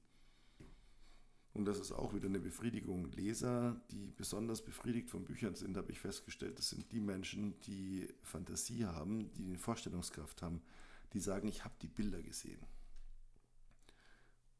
Und 1.52 1.64
das 1.64 1.80
ist 1.80 1.92
auch 1.92 2.14
wieder 2.14 2.28
eine 2.28 2.38
Befriedigung. 2.38 3.10
Leser, 3.10 3.80
die 3.90 4.12
besonders 4.16 4.62
befriedigt 4.62 5.10
von 5.10 5.24
Büchern 5.24 5.56
sind, 5.56 5.76
habe 5.76 5.90
ich 5.90 5.98
festgestellt, 5.98 6.58
das 6.58 6.70
sind 6.70 6.92
die 6.92 7.00
Menschen, 7.00 7.58
die 7.62 8.08
Fantasie 8.22 8.84
haben, 8.86 9.32
die 9.32 9.44
eine 9.44 9.58
Vorstellungskraft 9.58 10.42
haben, 10.42 10.62
die 11.12 11.20
sagen, 11.20 11.48
ich 11.48 11.64
habe 11.64 11.74
die 11.82 11.88
Bilder 11.88 12.22
gesehen. 12.22 12.60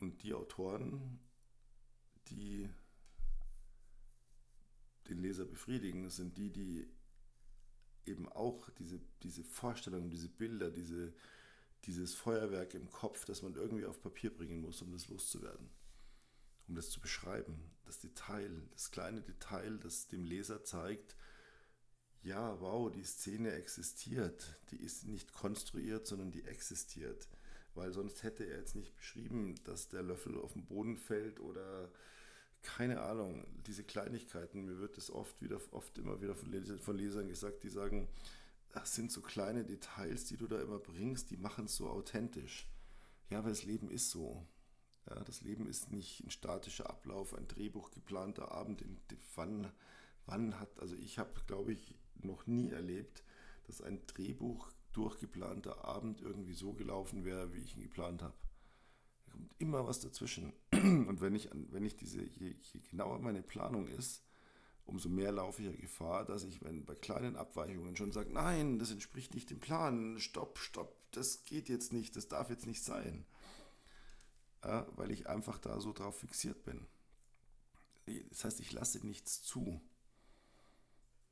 Und 0.01 0.23
die 0.23 0.35
Autoren, 0.35 1.21
die 2.29 2.69
den 5.09 5.19
Leser 5.19 5.45
befriedigen, 5.45 6.09
sind 6.11 6.39
die, 6.39 6.51
die 6.51 6.89
eben 8.07 8.29
auch 8.29 8.69
diese, 8.71 9.01
diese 9.23 9.45
Vorstellungen, 9.45 10.11
diese 10.11 10.29
Bilder, 10.29 10.71
diese, 10.71 11.13
dieses 11.85 12.15
Feuerwerk 12.15 12.75
im 12.75 12.91
Kopf, 12.91 13.25
das 13.25 13.43
man 13.43 13.55
irgendwie 13.55 13.87
auf 13.87 14.01
Papier 14.01 14.35
bringen 14.35 14.61
muss, 14.61 14.83
um 14.83 14.93
das 14.93 15.09
loszuwerden, 15.09 15.69
um 16.71 16.77
das 16.77 16.89
zu 16.89 17.01
beschreiben. 17.01 17.71
Das 17.85 17.99
Detail, 17.99 18.63
das 18.71 18.93
kleine 18.93 19.21
Detail, 19.21 19.77
das 19.79 20.07
dem 20.07 20.25
Leser 20.25 20.65
zeigt, 20.65 21.17
ja, 22.23 22.61
wow, 22.61 22.91
die 22.91 23.03
Szene 23.03 23.53
existiert. 23.53 24.57
Die 24.71 24.77
ist 24.77 25.07
nicht 25.07 25.33
konstruiert, 25.33 26.07
sondern 26.07 26.31
die 26.31 26.45
existiert. 26.45 27.29
Weil 27.75 27.93
sonst 27.93 28.23
hätte 28.23 28.45
er 28.45 28.59
jetzt 28.59 28.77
nicht 28.77 28.95
beschrieben, 28.95 29.57
dass 29.65 29.89
der 29.89 30.03
Löffel 30.03 30.39
auf 30.39 30.53
den 30.53 30.67
Boden 30.67 30.97
fällt 30.97 31.41
oder 31.41 31.91
keine 32.63 33.01
Ahnung, 33.01 33.47
diese 33.67 33.85
Kleinigkeiten. 33.85 34.65
Mir 34.67 34.79
wird 34.79 34.97
es 34.99 35.11
oft 35.11 35.41
wieder, 35.43 35.61
oft 35.73 35.99
immer 35.99 36.21
wieder 36.21 36.35
von 36.35 36.97
Lesern 36.97 37.29
gesagt, 37.29 37.63
die 37.65 37.71
sagen, 37.71 38.07
das 38.71 38.95
sind 38.95 39.11
so 39.11 39.23
kleine 39.23 39.65
Details, 39.65 40.27
die 40.27 40.37
du 40.37 40.47
da 40.47 40.61
immer 40.61 40.79
bringst, 40.79 41.31
die 41.31 41.37
machen 41.37 41.65
es 41.65 41.77
so 41.77 41.89
authentisch. 41.89 42.69
Ja, 43.31 43.39
aber 43.39 43.49
das 43.49 43.65
Leben 43.65 43.91
ist 43.91 44.11
so. 44.11 44.47
Ja, 45.09 45.23
das 45.25 45.41
Leben 45.43 45.67
ist 45.67 45.91
nicht 45.91 46.25
ein 46.25 46.31
statischer 46.31 46.89
Ablauf, 46.91 47.35
ein 47.35 47.49
Drehbuch 47.49 47.91
geplanter 47.91 48.53
Abend. 48.53 48.83
In, 48.83 48.99
wann, 49.35 49.73
wann 50.27 50.59
hat, 50.61 50.81
also 50.81 50.95
ich 50.97 51.19
habe, 51.19 51.33
glaube 51.47 51.73
ich, 51.73 51.95
noch 52.23 52.47
nie 52.47 52.71
erlebt, 52.71 53.25
dass 53.67 53.81
ein 53.81 54.07
Drehbuch 54.07 54.71
durchgeplanter 54.93 55.85
Abend 55.85 56.21
irgendwie 56.21 56.55
so 56.55 56.73
gelaufen 56.73 57.25
wäre, 57.25 57.53
wie 57.55 57.61
ich 57.61 57.77
ihn 57.77 57.83
geplant 57.83 58.23
habe. 58.23 58.35
Da 59.27 59.33
kommt 59.33 59.55
immer 59.59 59.87
was 59.87 60.01
dazwischen. 60.01 60.53
Und 60.73 61.21
wenn 61.21 61.35
ich, 61.35 61.49
wenn 61.53 61.85
ich 61.85 61.97
diese, 61.97 62.23
je, 62.23 62.57
je 62.61 62.81
genauer 62.91 63.21
meine 63.21 63.43
Planung 63.43 63.87
ist, 63.89 64.25
umso 64.85 65.09
mehr 65.09 65.31
laufe 65.31 65.63
ich 65.63 65.69
ja 65.69 65.77
Gefahr, 65.77 66.25
dass 66.25 66.45
ich, 66.45 66.63
wenn 66.65 66.85
bei 66.85 66.97
kleinen 66.97 67.37
Abweichungen 67.37 67.97
schon 67.97 68.13
sage, 68.13 68.33
nein, 68.33 68.79
das 68.79 68.91
entspricht 68.91 69.35
nicht 69.35 69.51
dem 69.51 69.61
Plan, 69.61 70.19
stopp, 70.19 70.59
stopp, 70.59 70.97
das 71.13 71.45
geht 71.45 71.69
jetzt 71.69 71.93
nicht, 71.93 72.17
das 72.17 72.29
darf 72.29 72.51
jetzt 72.51 72.67
nicht 72.67 72.83
sein. 72.83 73.25
Ja, 74.65 74.87
weil 74.97 75.11
ich 75.11 75.29
einfach 75.29 75.59
da 75.59 75.81
so 75.81 75.93
drauf 75.93 76.19
fixiert 76.19 76.65
bin. 76.65 76.87
Das 78.29 78.45
heißt, 78.45 78.61
ich 78.61 78.73
lasse 78.73 79.05
nichts 79.07 79.43
zu. 79.43 79.81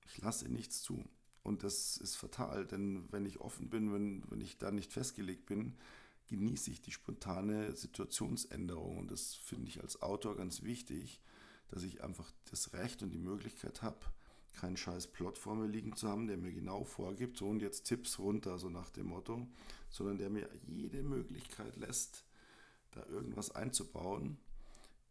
Ich 0.07 0.19
lasse 0.19 0.49
nichts 0.49 0.83
zu. 0.83 1.05
Und 1.43 1.63
das 1.63 1.97
ist 1.97 2.17
fatal, 2.17 2.67
denn 2.67 3.11
wenn 3.11 3.27
ich 3.27 3.41
offen 3.41 3.71
bin, 3.71 3.93
wenn, 3.93 4.31
wenn 4.31 4.41
ich 4.41 4.59
da 4.59 4.71
nicht 4.71 4.93
festgelegt 4.93 5.47
bin, 5.47 5.77
genieße 6.29 6.71
ich 6.71 6.83
die 6.83 6.93
spontane 6.93 7.75
Situationsänderung. 7.75 8.99
Und 8.99 9.11
das 9.11 9.35
finde 9.35 9.69
ich 9.69 9.81
als 9.81 10.03
Autor 10.03 10.37
ganz 10.37 10.63
wichtig, 10.63 11.21
dass 11.69 11.83
ich 11.83 12.03
einfach 12.03 12.31
das 12.51 12.73
Recht 12.73 13.03
und 13.03 13.11
die 13.11 13.19
Möglichkeit 13.19 13.83
habe, 13.83 13.99
keinen 14.55 14.77
scheiß 14.77 15.09
Plot 15.09 15.39
vor 15.39 15.55
mir 15.55 15.67
liegen 15.67 15.95
zu 15.97 16.09
haben, 16.09 16.27
der 16.27 16.37
mir 16.37 16.53
genau 16.53 16.85
vorgibt, 16.85 17.37
so 17.37 17.49
und 17.49 17.61
jetzt 17.61 17.85
Tipps 17.85 18.19
runter, 18.19 18.59
so 18.59 18.69
nach 18.69 18.91
dem 18.91 19.07
Motto, 19.07 19.47
sondern 19.91 20.19
der 20.19 20.31
mir 20.31 20.49
jede 20.67 21.03
Möglichkeit 21.03 21.77
lässt, 21.77 22.25
da 22.93 23.05
irgendwas 23.07 23.51
einzubauen. 23.51 24.39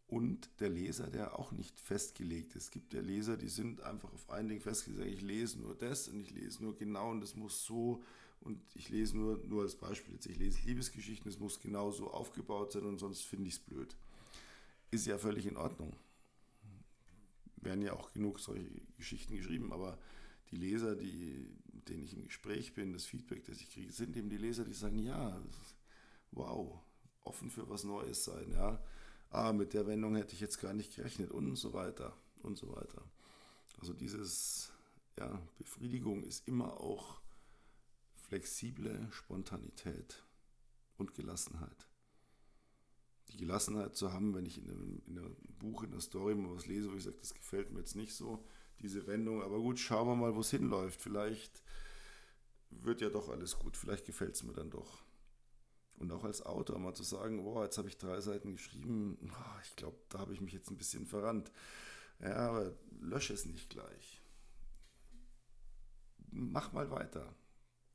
Und 0.06 0.48
der 0.60 0.70
Leser, 0.70 1.08
der 1.08 1.38
auch 1.38 1.52
nicht 1.52 1.78
festgelegt 1.78 2.56
ist. 2.56 2.64
Es 2.64 2.70
gibt 2.70 2.94
ja 2.94 3.02
Leser, 3.02 3.36
die 3.36 3.48
sind 3.48 3.82
einfach 3.82 4.10
auf 4.14 4.30
ein 4.30 4.48
Ding 4.48 4.60
festgelegt. 4.60 5.06
Ich 5.06 5.20
lese 5.20 5.60
nur 5.60 5.74
das 5.74 6.08
und 6.08 6.20
ich 6.20 6.30
lese 6.30 6.62
nur 6.62 6.74
genau 6.74 7.10
und 7.10 7.20
das 7.20 7.36
muss 7.36 7.64
so. 7.64 8.02
Und 8.40 8.58
ich 8.74 8.88
lese 8.88 9.16
nur, 9.16 9.36
nur 9.44 9.62
als 9.62 9.74
Beispiel 9.74 10.14
jetzt, 10.14 10.26
ich 10.26 10.38
lese 10.38 10.60
Liebesgeschichten, 10.64 11.30
es 11.30 11.38
muss 11.38 11.60
genau 11.60 11.90
so 11.90 12.10
aufgebaut 12.10 12.72
sein 12.72 12.84
und 12.84 12.98
sonst 12.98 13.22
finde 13.22 13.48
ich 13.48 13.54
es 13.54 13.60
blöd. 13.60 13.94
Ist 14.90 15.06
ja 15.06 15.18
völlig 15.18 15.44
in 15.44 15.58
Ordnung 15.58 15.92
werden 17.62 17.82
ja 17.82 17.92
auch 17.92 18.12
genug 18.12 18.40
solche 18.40 18.68
Geschichten 18.96 19.36
geschrieben, 19.36 19.72
aber 19.72 19.98
die 20.50 20.56
Leser, 20.56 20.96
die, 20.96 21.46
mit 21.72 21.88
denen 21.88 22.04
ich 22.04 22.14
im 22.14 22.24
Gespräch 22.24 22.74
bin, 22.74 22.92
das 22.92 23.04
Feedback, 23.04 23.44
das 23.44 23.60
ich 23.60 23.70
kriege, 23.70 23.92
sind 23.92 24.16
eben 24.16 24.30
die 24.30 24.36
Leser, 24.36 24.64
die 24.64 24.72
sagen, 24.72 24.98
ja, 24.98 25.40
wow, 26.30 26.80
offen 27.28 27.50
für 27.50 27.68
was 27.68 27.84
Neues 27.84 28.24
sein, 28.24 28.50
ja. 28.52 28.82
Ah, 29.30 29.52
mit 29.52 29.74
der 29.74 29.86
Wendung 29.86 30.16
hätte 30.16 30.34
ich 30.34 30.40
jetzt 30.40 30.60
gar 30.60 30.72
nicht 30.72 30.96
gerechnet 30.96 31.30
und 31.30 31.56
so 31.56 31.72
weiter 31.74 32.16
und 32.42 32.56
so 32.56 32.74
weiter. 32.74 33.02
Also 33.80 33.92
dieses, 33.92 34.72
ja, 35.18 35.40
Befriedigung 35.58 36.24
ist 36.24 36.48
immer 36.48 36.80
auch 36.80 37.20
flexible 38.14 39.06
Spontanität 39.12 40.24
und 40.96 41.14
Gelassenheit 41.14 41.88
die 43.30 43.36
Gelassenheit 43.36 43.96
zu 43.96 44.12
haben, 44.12 44.34
wenn 44.34 44.46
ich 44.46 44.58
in 44.58 44.70
einem, 44.70 45.02
in 45.06 45.18
einem 45.18 45.36
Buch, 45.58 45.82
in 45.82 45.92
einer 45.92 46.00
Story 46.00 46.34
mal 46.34 46.54
was 46.54 46.66
lese, 46.66 46.90
wo 46.90 46.96
ich 46.96 47.04
sage, 47.04 47.16
das 47.20 47.34
gefällt 47.34 47.70
mir 47.70 47.80
jetzt 47.80 47.96
nicht 47.96 48.14
so, 48.14 48.44
diese 48.80 49.06
Wendung, 49.06 49.42
aber 49.42 49.58
gut, 49.58 49.78
schauen 49.78 50.08
wir 50.08 50.16
mal, 50.16 50.34
wo 50.34 50.40
es 50.40 50.50
hinläuft. 50.50 51.00
Vielleicht 51.00 51.62
wird 52.70 53.00
ja 53.00 53.10
doch 53.10 53.28
alles 53.28 53.58
gut, 53.58 53.76
vielleicht 53.76 54.06
gefällt 54.06 54.34
es 54.34 54.42
mir 54.42 54.52
dann 54.52 54.70
doch. 54.70 55.02
Und 55.98 56.12
auch 56.12 56.24
als 56.24 56.42
Autor 56.42 56.78
mal 56.78 56.94
zu 56.94 57.02
sagen, 57.02 57.42
boah, 57.42 57.64
jetzt 57.64 57.76
habe 57.76 57.88
ich 57.88 57.98
drei 57.98 58.20
Seiten 58.20 58.52
geschrieben, 58.52 59.18
oh, 59.32 59.60
ich 59.64 59.74
glaube, 59.76 59.98
da 60.08 60.20
habe 60.20 60.32
ich 60.32 60.40
mich 60.40 60.52
jetzt 60.52 60.70
ein 60.70 60.76
bisschen 60.76 61.06
verrannt. 61.06 61.50
Ja, 62.20 62.36
aber 62.36 62.72
lösche 63.00 63.32
es 63.32 63.46
nicht 63.46 63.70
gleich. 63.70 64.22
Mach 66.30 66.72
mal 66.72 66.90
weiter. 66.90 67.34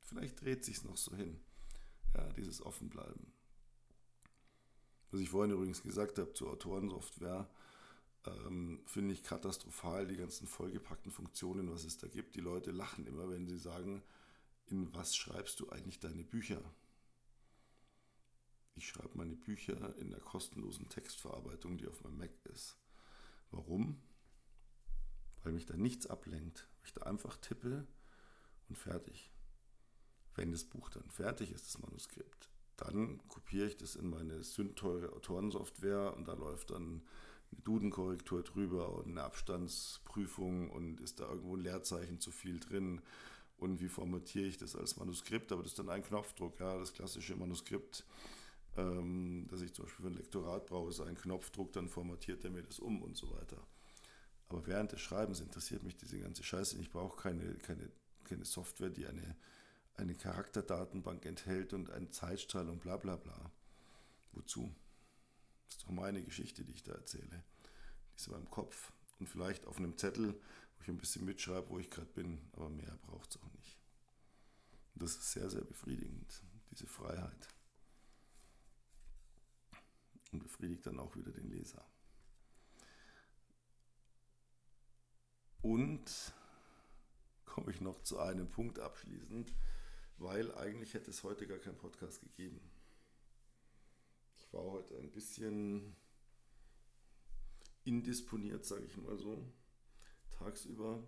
Vielleicht 0.02 0.40
dreht 0.42 0.64
sich 0.64 0.84
noch 0.84 0.96
so 0.96 1.16
hin. 1.16 1.40
Ja, 2.14 2.30
dieses 2.34 2.60
Offenbleiben. 2.62 3.32
Was 5.10 5.20
ich 5.20 5.30
vorhin 5.30 5.52
übrigens 5.52 5.82
gesagt 5.82 6.18
habe 6.18 6.32
zur 6.34 6.50
Autorensoftware, 6.50 7.48
ähm, 8.26 8.82
finde 8.86 9.14
ich 9.14 9.22
katastrophal, 9.22 10.06
die 10.06 10.16
ganzen 10.16 10.46
vollgepackten 10.46 11.12
Funktionen, 11.12 11.70
was 11.70 11.84
es 11.84 11.98
da 11.98 12.08
gibt. 12.08 12.36
Die 12.36 12.40
Leute 12.40 12.70
lachen 12.70 13.06
immer, 13.06 13.30
wenn 13.30 13.46
sie 13.46 13.58
sagen, 13.58 14.02
in 14.66 14.92
was 14.94 15.14
schreibst 15.14 15.60
du 15.60 15.68
eigentlich 15.70 16.00
deine 16.00 16.24
Bücher? 16.24 16.60
Ich 18.76 18.88
schreibe 18.88 19.16
meine 19.16 19.36
Bücher 19.36 19.96
in 19.98 20.10
der 20.10 20.20
kostenlosen 20.20 20.88
Textverarbeitung, 20.88 21.78
die 21.78 21.86
auf 21.86 22.02
meinem 22.02 22.18
Mac 22.18 22.32
ist. 22.52 22.76
Warum? 23.50 24.02
Weil 25.42 25.52
mich 25.52 25.66
da 25.66 25.76
nichts 25.76 26.06
ablenkt. 26.06 26.68
Ich 26.84 26.92
da 26.92 27.02
einfach 27.02 27.36
tippe 27.36 27.86
und 28.68 28.76
fertig. 28.76 29.32
Wenn 30.34 30.50
das 30.50 30.64
Buch 30.64 30.90
dann 30.90 31.08
fertig 31.10 31.52
ist, 31.52 31.66
das 31.66 31.78
Manuskript, 31.78 32.50
dann 32.76 33.26
kopiere 33.28 33.68
ich 33.68 33.76
das 33.76 33.94
in 33.94 34.10
meine 34.10 34.42
sündteure 34.42 35.12
Autorensoftware 35.12 36.14
und 36.16 36.26
da 36.26 36.34
läuft 36.34 36.70
dann 36.70 37.02
eine 37.52 37.62
Dudenkorrektur 37.62 38.42
drüber 38.42 38.92
und 38.94 39.10
eine 39.10 39.22
Abstandsprüfung 39.22 40.70
und 40.70 41.00
ist 41.00 41.20
da 41.20 41.28
irgendwo 41.28 41.56
ein 41.56 41.62
Leerzeichen 41.62 42.18
zu 42.18 42.32
viel 42.32 42.58
drin 42.58 43.00
und 43.56 43.80
wie 43.80 43.88
formatiere 43.88 44.46
ich 44.46 44.58
das 44.58 44.74
als 44.74 44.96
Manuskript, 44.96 45.52
aber 45.52 45.62
das 45.62 45.72
ist 45.72 45.78
dann 45.78 45.88
ein 45.88 46.02
Knopfdruck, 46.02 46.58
ja, 46.58 46.76
das 46.78 46.92
klassische 46.92 47.36
Manuskript, 47.36 48.04
ähm, 48.76 49.46
das 49.50 49.60
ich 49.60 49.72
zum 49.72 49.84
Beispiel 49.84 50.04
für 50.04 50.10
ein 50.10 50.16
Lektorat 50.16 50.66
brauche, 50.66 50.90
ist 50.90 51.00
ein 51.00 51.16
Knopfdruck, 51.16 51.72
dann 51.72 51.88
formatiert 51.88 52.44
er 52.44 52.50
mir 52.50 52.62
das 52.62 52.78
um 52.78 53.02
und 53.02 53.16
so 53.16 53.30
weiter. 53.30 53.66
Aber 54.48 54.66
während 54.66 54.92
des 54.92 55.00
Schreibens 55.00 55.40
interessiert 55.40 55.82
mich 55.82 55.96
diese 55.96 56.18
ganze 56.18 56.42
Scheiße. 56.42 56.78
Ich 56.78 56.90
brauche 56.90 57.20
keine, 57.20 57.54
keine, 57.54 57.90
keine 58.24 58.44
Software, 58.44 58.90
die 58.90 59.06
eine 59.06 59.36
eine 59.96 60.14
Charakterdatenbank 60.14 61.24
enthält 61.24 61.72
und 61.72 61.90
einen 61.90 62.10
Zeitstrahl 62.10 62.68
und 62.68 62.80
bla 62.80 62.96
bla 62.96 63.16
bla. 63.16 63.52
Wozu? 64.32 64.74
Das 65.66 65.76
ist 65.76 65.82
doch 65.84 65.90
meine 65.90 66.22
Geschichte, 66.22 66.64
die 66.64 66.72
ich 66.72 66.82
da 66.82 66.92
erzähle. 66.92 67.44
Die 68.10 68.16
ist 68.16 68.26
in 68.26 68.32
meinem 68.32 68.50
Kopf 68.50 68.92
und 69.18 69.28
vielleicht 69.28 69.66
auf 69.66 69.78
einem 69.78 69.96
Zettel, 69.96 70.32
wo 70.32 70.82
ich 70.82 70.88
ein 70.88 70.98
bisschen 70.98 71.24
mitschreibe, 71.24 71.70
wo 71.70 71.78
ich 71.78 71.90
gerade 71.90 72.10
bin, 72.12 72.40
aber 72.52 72.68
mehr 72.68 72.98
braucht 73.02 73.30
es 73.30 73.40
auch 73.40 73.52
nicht. 73.54 73.78
Und 74.94 75.02
das 75.02 75.12
ist 75.12 75.32
sehr, 75.32 75.48
sehr 75.48 75.64
befriedigend, 75.64 76.42
diese 76.70 76.86
Freiheit. 76.86 77.48
Und 80.34 80.42
befriedigt 80.42 80.84
dann 80.84 80.98
auch 80.98 81.14
wieder 81.14 81.30
den 81.30 81.48
Leser. 81.48 81.86
Und 85.62 86.34
komme 87.44 87.70
ich 87.70 87.80
noch 87.80 88.02
zu 88.02 88.18
einem 88.18 88.50
Punkt 88.50 88.80
abschließend, 88.80 89.54
weil 90.18 90.52
eigentlich 90.56 90.92
hätte 90.92 91.12
es 91.12 91.22
heute 91.22 91.46
gar 91.46 91.58
keinen 91.58 91.78
Podcast 91.78 92.20
gegeben. 92.20 92.60
Ich 94.36 94.52
war 94.52 94.64
heute 94.64 94.98
ein 94.98 95.12
bisschen 95.12 95.94
indisponiert, 97.84 98.64
sage 98.64 98.86
ich 98.86 98.96
mal 98.96 99.16
so, 99.16 99.40
tagsüber. 100.30 101.00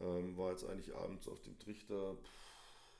Ähm, 0.00 0.36
war 0.36 0.50
jetzt 0.50 0.64
eigentlich 0.64 0.92
abends 0.92 1.28
auf 1.28 1.40
dem 1.40 1.56
Trichter, 1.60 2.16
pff, 2.16 2.98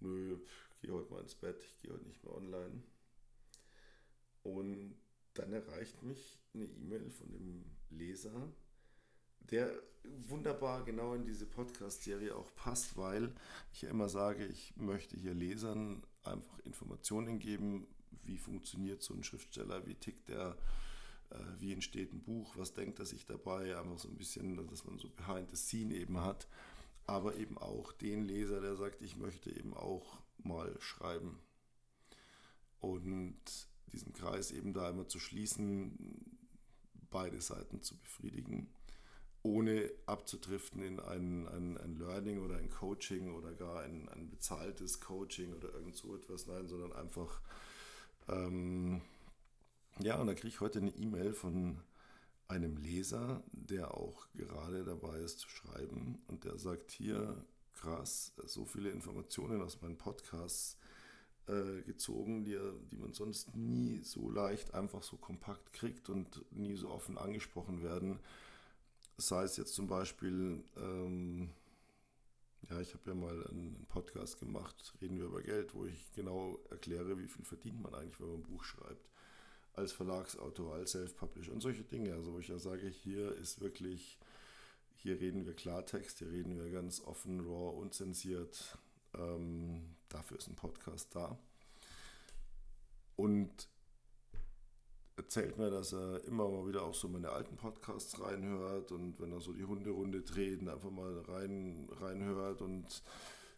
nö, 0.00 0.36
gehe 0.80 0.92
heute 0.92 1.12
mal 1.12 1.22
ins 1.22 1.36
Bett, 1.36 1.62
ich 1.62 1.78
gehe 1.78 1.92
heute 1.92 2.08
nicht 2.08 2.24
mehr 2.24 2.34
online. 2.34 2.82
Und 4.42 4.96
dann 5.34 5.52
erreicht 5.52 6.02
mich 6.02 6.40
eine 6.54 6.64
E-Mail 6.64 7.10
von 7.10 7.30
dem 7.30 7.64
Leser, 7.90 8.52
der 9.40 9.72
wunderbar 10.04 10.84
genau 10.84 11.14
in 11.14 11.24
diese 11.24 11.46
Podcast-Serie 11.46 12.34
auch 12.34 12.54
passt, 12.54 12.96
weil 12.96 13.32
ich 13.72 13.82
ja 13.82 13.90
immer 13.90 14.08
sage, 14.08 14.44
ich 14.46 14.76
möchte 14.76 15.16
hier 15.16 15.34
Lesern 15.34 16.02
einfach 16.24 16.58
Informationen 16.60 17.38
geben, 17.38 17.86
wie 18.24 18.38
funktioniert 18.38 19.02
so 19.02 19.14
ein 19.14 19.24
Schriftsteller, 19.24 19.86
wie 19.86 19.94
tickt 19.94 20.28
der, 20.28 20.56
äh, 21.30 21.36
wie 21.58 21.72
entsteht 21.72 22.12
ein 22.12 22.22
Buch, 22.22 22.56
was 22.56 22.74
denkt 22.74 22.98
er 22.98 23.06
sich 23.06 23.26
dabei, 23.26 23.76
einfach 23.76 23.98
so 23.98 24.08
ein 24.08 24.16
bisschen, 24.16 24.56
dass 24.68 24.84
man 24.84 24.98
so 24.98 25.08
behind 25.08 25.50
the 25.50 25.56
scene 25.56 25.94
eben 25.94 26.20
hat. 26.20 26.46
aber 27.06 27.36
eben 27.36 27.58
auch 27.58 27.92
den 27.92 28.24
Leser, 28.24 28.60
der 28.60 28.76
sagt, 28.76 29.02
ich 29.02 29.16
möchte 29.16 29.50
eben 29.50 29.74
auch 29.74 30.22
mal 30.38 30.74
schreiben. 30.80 31.40
Und 32.80 33.68
diesen 33.92 34.12
Kreis 34.12 34.50
eben 34.50 34.72
da 34.72 34.88
immer 34.88 35.08
zu 35.08 35.18
schließen, 35.18 35.96
beide 37.10 37.40
Seiten 37.40 37.82
zu 37.82 37.96
befriedigen, 37.96 38.68
ohne 39.42 39.90
abzudriften 40.06 40.82
in 40.82 41.00
ein, 41.00 41.48
ein, 41.48 41.76
ein 41.78 41.96
Learning 41.96 42.40
oder 42.40 42.56
ein 42.56 42.70
Coaching 42.70 43.32
oder 43.34 43.52
gar 43.52 43.82
ein, 43.82 44.08
ein 44.08 44.30
bezahltes 44.30 45.00
Coaching 45.00 45.52
oder 45.52 45.72
irgend 45.74 45.96
so 45.96 46.14
etwas, 46.14 46.46
nein, 46.46 46.68
sondern 46.68 46.92
einfach, 46.92 47.40
ähm, 48.28 49.02
ja, 49.98 50.20
und 50.20 50.28
da 50.28 50.34
kriege 50.34 50.48
ich 50.48 50.60
heute 50.60 50.78
eine 50.78 50.90
E-Mail 50.90 51.34
von 51.34 51.80
einem 52.48 52.76
Leser, 52.76 53.42
der 53.52 53.94
auch 53.94 54.26
gerade 54.34 54.84
dabei 54.84 55.18
ist 55.18 55.40
zu 55.40 55.48
schreiben 55.48 56.22
und 56.28 56.44
der 56.44 56.58
sagt 56.58 56.90
hier, 56.90 57.44
krass, 57.74 58.32
so 58.46 58.64
viele 58.64 58.90
Informationen 58.90 59.62
aus 59.62 59.80
meinen 59.80 59.96
Podcasts 59.96 60.76
äh, 61.48 61.82
gezogen, 61.82 62.44
die, 62.44 62.58
die 62.90 62.96
man 62.96 63.12
sonst 63.12 63.54
nie 63.56 64.00
so 64.02 64.30
leicht 64.30 64.74
einfach 64.74 65.02
so 65.02 65.16
kompakt 65.16 65.72
kriegt 65.72 66.08
und 66.08 66.44
nie 66.52 66.76
so 66.76 66.90
offen 66.90 67.18
angesprochen 67.18 67.82
werden. 67.82 68.18
Sei 69.16 69.42
es 69.44 69.56
jetzt 69.56 69.74
zum 69.74 69.86
Beispiel, 69.86 70.62
ähm, 70.76 71.50
ja, 72.70 72.80
ich 72.80 72.94
habe 72.94 73.10
ja 73.10 73.14
mal 73.14 73.46
einen 73.48 73.86
Podcast 73.88 74.38
gemacht, 74.38 74.94
reden 75.00 75.18
wir 75.18 75.26
über 75.26 75.42
Geld, 75.42 75.74
wo 75.74 75.84
ich 75.84 76.12
genau 76.12 76.58
erkläre, 76.70 77.18
wie 77.18 77.28
viel 77.28 77.44
verdient 77.44 77.82
man 77.82 77.94
eigentlich, 77.94 78.20
wenn 78.20 78.28
man 78.28 78.40
ein 78.40 78.44
Buch 78.44 78.64
schreibt 78.64 79.12
als 79.74 79.92
Verlagsautor, 79.92 80.74
als 80.74 80.92
Self-Publisher 80.92 81.52
und 81.52 81.60
solche 81.60 81.82
Dinge. 81.82 82.14
Also 82.14 82.32
wo 82.32 82.38
ich 82.38 82.48
ja 82.48 82.58
sage, 82.58 82.88
hier 82.88 83.32
ist 83.32 83.60
wirklich, 83.60 84.18
hier 84.96 85.20
reden 85.20 85.46
wir 85.46 85.54
Klartext, 85.54 86.18
hier 86.18 86.30
reden 86.30 86.56
wir 86.56 86.70
ganz 86.70 87.00
offen, 87.00 87.40
raw, 87.40 87.76
unzensiert. 87.76 88.78
Ähm, 89.14 89.96
dafür 90.12 90.38
ist 90.38 90.48
ein 90.48 90.56
Podcast 90.56 91.14
da. 91.14 91.38
Und 93.16 93.68
erzählt 95.16 95.58
mir, 95.58 95.70
dass 95.70 95.92
er 95.92 96.24
immer 96.24 96.48
mal 96.48 96.66
wieder 96.66 96.82
auch 96.82 96.94
so 96.94 97.08
meine 97.08 97.30
alten 97.30 97.56
Podcasts 97.56 98.20
reinhört 98.20 98.92
und 98.92 99.20
wenn 99.20 99.32
er 99.32 99.40
so 99.40 99.52
die 99.52 99.64
Hunderunde 99.64 100.22
dreht, 100.22 100.66
einfach 100.68 100.90
mal 100.90 101.20
rein, 101.20 101.88
reinhört 101.90 102.62
und 102.62 103.02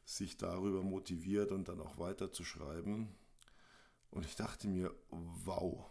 sich 0.04 0.36
darüber 0.36 0.82
motiviert 0.82 1.52
und 1.52 1.68
dann 1.68 1.80
auch 1.80 1.98
weiter 1.98 2.30
zu 2.32 2.44
schreiben. 2.44 3.14
Und 4.10 4.26
ich 4.26 4.36
dachte 4.36 4.68
mir, 4.68 4.94
wow, 5.10 5.84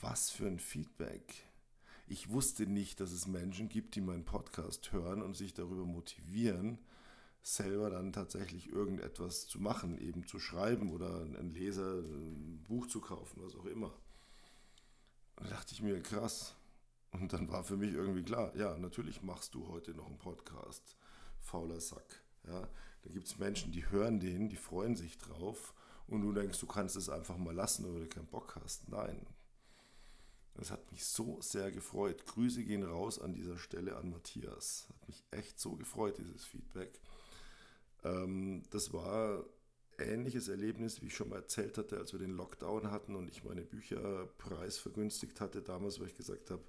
was 0.00 0.30
für 0.30 0.46
ein 0.46 0.58
Feedback. 0.58 1.46
Ich 2.06 2.30
wusste 2.30 2.66
nicht, 2.66 3.00
dass 3.00 3.12
es 3.12 3.26
Menschen 3.26 3.68
gibt, 3.68 3.94
die 3.94 4.00
meinen 4.00 4.24
Podcast 4.24 4.92
hören 4.92 5.22
und 5.22 5.36
sich 5.36 5.54
darüber 5.54 5.84
motivieren, 5.84 6.78
selber 7.42 7.90
dann 7.90 8.12
tatsächlich 8.12 8.68
irgendetwas 8.68 9.46
zu 9.48 9.60
machen, 9.60 9.98
eben 9.98 10.26
zu 10.26 10.38
schreiben 10.38 10.92
oder 10.92 11.22
ein 11.22 11.50
Leser 11.50 11.98
ein 11.98 12.62
Buch 12.62 12.86
zu 12.86 13.00
kaufen, 13.00 13.42
was 13.42 13.56
auch 13.56 13.66
immer. 13.66 13.92
Da 15.36 15.44
dachte 15.48 15.74
ich 15.74 15.82
mir, 15.82 16.00
krass. 16.00 16.54
Und 17.10 17.32
dann 17.32 17.48
war 17.48 17.64
für 17.64 17.76
mich 17.76 17.92
irgendwie 17.92 18.22
klar, 18.22 18.54
ja, 18.56 18.78
natürlich 18.78 19.22
machst 19.22 19.54
du 19.54 19.68
heute 19.68 19.92
noch 19.92 20.06
einen 20.06 20.18
Podcast, 20.18 20.96
fauler 21.40 21.80
Sack. 21.80 22.22
Ja, 22.46 22.68
da 23.02 23.10
gibt 23.10 23.26
es 23.26 23.38
Menschen, 23.38 23.72
die 23.72 23.88
hören 23.90 24.20
den, 24.20 24.48
die 24.48 24.56
freuen 24.56 24.96
sich 24.96 25.18
drauf 25.18 25.74
und 26.06 26.22
du 26.22 26.32
denkst, 26.32 26.58
du 26.60 26.66
kannst 26.66 26.96
es 26.96 27.08
einfach 27.08 27.36
mal 27.36 27.54
lassen, 27.54 27.84
weil 27.84 28.02
du 28.02 28.08
keinen 28.08 28.26
Bock 28.26 28.56
hast. 28.62 28.88
Nein, 28.88 29.26
das 30.54 30.70
hat 30.70 30.90
mich 30.92 31.04
so 31.04 31.40
sehr 31.40 31.70
gefreut. 31.70 32.26
Grüße 32.26 32.64
gehen 32.64 32.82
raus 32.82 33.18
an 33.18 33.32
dieser 33.32 33.58
Stelle 33.58 33.96
an 33.96 34.10
Matthias. 34.10 34.86
Hat 34.88 35.08
mich 35.08 35.24
echt 35.30 35.58
so 35.58 35.76
gefreut, 35.76 36.18
dieses 36.18 36.44
Feedback. 36.44 37.00
Ähm, 38.04 38.62
das 38.70 38.92
war 38.92 39.44
ähnliches 39.98 40.48
Erlebnis, 40.48 41.02
wie 41.02 41.06
ich 41.06 41.16
schon 41.16 41.28
mal 41.28 41.36
erzählt 41.36 41.78
hatte, 41.78 41.98
als 41.98 42.12
wir 42.12 42.18
den 42.18 42.32
Lockdown 42.32 42.90
hatten 42.90 43.14
und 43.14 43.28
ich 43.28 43.44
meine 43.44 43.62
Bücher 43.62 44.28
preisvergünstigt 44.38 45.40
hatte 45.40 45.62
damals, 45.62 46.00
weil 46.00 46.08
ich 46.08 46.16
gesagt 46.16 46.50
habe, 46.50 46.62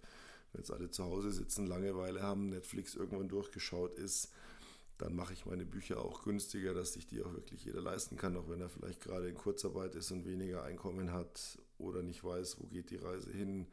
wenn 0.52 0.62
jetzt 0.62 0.72
alle 0.72 0.90
zu 0.92 1.04
Hause 1.04 1.32
sitzen, 1.32 1.66
Langeweile 1.66 2.22
haben, 2.22 2.50
Netflix 2.50 2.96
irgendwann 2.96 3.30
durchgeschaut 3.30 3.96
ist, 3.96 4.32
dann 4.98 5.16
mache 5.16 5.34
ich 5.34 5.46
meine 5.46 5.66
Bücher 5.66 6.00
auch 6.00 6.24
günstiger, 6.24 6.74
dass 6.74 6.94
sich 6.94 7.08
die 7.08 7.22
auch 7.24 7.34
wirklich 7.34 7.66
jeder 7.66 7.82
leisten 7.82 8.16
kann, 8.16 8.38
auch 8.38 8.50
wenn 8.50 8.62
er 8.62 8.70
vielleicht 8.70 9.02
gerade 9.02 9.28
in 9.28 9.36
Kurzarbeit 9.36 9.96
ist 9.96 10.12
und 10.12 10.26
weniger 10.26 10.64
Einkommen 10.64 11.12
hat 11.12 11.58
oder 11.78 12.04
nicht 12.04 12.24
weiß, 12.24 12.60
wo 12.60 12.68
geht 12.68 12.92
die 12.92 12.98
Reise 12.98 13.32
hin, 13.32 13.68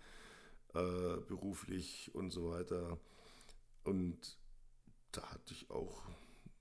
äh, 0.75 1.17
beruflich 1.29 2.11
und 2.15 2.31
so 2.31 2.51
weiter. 2.51 2.99
Und 3.85 4.39
da 5.13 5.23
hatte 5.31 5.53
ich 5.53 5.71
auch, 5.71 6.03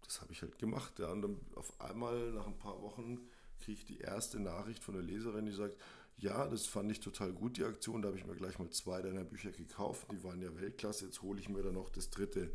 das 0.09 0.21
habe 0.21 0.33
ich 0.33 0.41
halt 0.41 0.57
gemacht. 0.57 0.97
Ja. 0.97 1.11
Und 1.11 1.21
dann 1.21 1.37
auf 1.55 1.79
einmal 1.79 2.31
nach 2.31 2.47
ein 2.47 2.57
paar 2.57 2.81
Wochen 2.81 3.19
kriege 3.59 3.77
ich 3.77 3.85
die 3.85 3.99
erste 3.99 4.39
Nachricht 4.39 4.83
von 4.83 4.95
der 4.95 5.03
Leserin, 5.03 5.45
die 5.45 5.51
sagt, 5.51 5.77
ja, 6.17 6.47
das 6.47 6.65
fand 6.65 6.91
ich 6.91 6.99
total 6.99 7.31
gut, 7.31 7.57
die 7.57 7.63
Aktion. 7.63 8.01
Da 8.01 8.07
habe 8.07 8.17
ich 8.17 8.25
mir 8.25 8.35
gleich 8.35 8.57
mal 8.57 8.69
zwei 8.71 9.01
deiner 9.03 9.23
Bücher 9.23 9.51
gekauft. 9.51 10.07
Die 10.11 10.23
waren 10.23 10.41
ja 10.41 10.53
Weltklasse. 10.59 11.05
Jetzt 11.05 11.21
hole 11.21 11.39
ich 11.39 11.47
mir 11.47 11.61
dann 11.61 11.75
noch 11.75 11.89
das 11.89 12.09
dritte. 12.09 12.51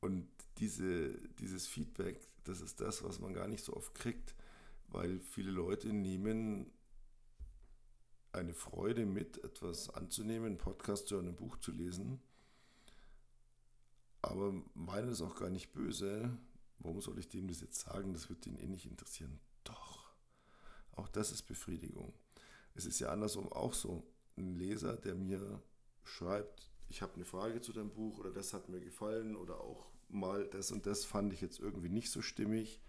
Und 0.00 0.26
diese, 0.58 1.12
dieses 1.38 1.66
Feedback, 1.66 2.18
das 2.44 2.62
ist 2.62 2.80
das, 2.80 3.04
was 3.04 3.20
man 3.20 3.34
gar 3.34 3.46
nicht 3.46 3.62
so 3.62 3.74
oft 3.74 3.94
kriegt, 3.94 4.34
weil 4.88 5.20
viele 5.20 5.50
Leute 5.50 5.92
nehmen 5.92 6.72
eine 8.32 8.54
Freude 8.54 9.04
mit, 9.04 9.44
etwas 9.44 9.90
anzunehmen, 9.90 10.46
einen 10.46 10.58
Podcast 10.58 11.08
zu 11.08 11.18
einem 11.18 11.36
Buch 11.36 11.58
zu 11.58 11.70
lesen, 11.70 12.20
aber 14.30 14.52
meinen 14.74 15.10
es 15.10 15.22
auch 15.22 15.36
gar 15.36 15.50
nicht 15.50 15.72
böse. 15.72 16.36
Warum 16.78 17.00
soll 17.00 17.18
ich 17.18 17.28
dem 17.28 17.48
das 17.48 17.60
jetzt 17.60 17.80
sagen? 17.80 18.12
Das 18.12 18.28
wird 18.28 18.46
ihn 18.46 18.56
eh 18.56 18.66
nicht 18.66 18.86
interessieren. 18.86 19.40
Doch, 19.64 20.12
auch 20.92 21.08
das 21.08 21.32
ist 21.32 21.42
Befriedigung. 21.42 22.12
Es 22.74 22.86
ist 22.86 22.98
ja 23.00 23.10
andersrum 23.10 23.50
auch 23.52 23.74
so. 23.74 24.04
Ein 24.36 24.56
Leser, 24.56 24.96
der 24.96 25.14
mir 25.14 25.62
schreibt, 26.02 26.70
ich 26.88 27.02
habe 27.02 27.14
eine 27.14 27.24
Frage 27.24 27.60
zu 27.60 27.72
deinem 27.72 27.90
Buch 27.90 28.18
oder 28.18 28.30
das 28.30 28.52
hat 28.52 28.68
mir 28.68 28.80
gefallen 28.80 29.36
oder 29.36 29.60
auch 29.60 29.86
mal 30.08 30.46
das 30.48 30.70
und 30.70 30.86
das 30.86 31.04
fand 31.04 31.32
ich 31.32 31.40
jetzt 31.40 31.60
irgendwie 31.60 31.88
nicht 31.88 32.10
so 32.10 32.20
stimmig, 32.20 32.80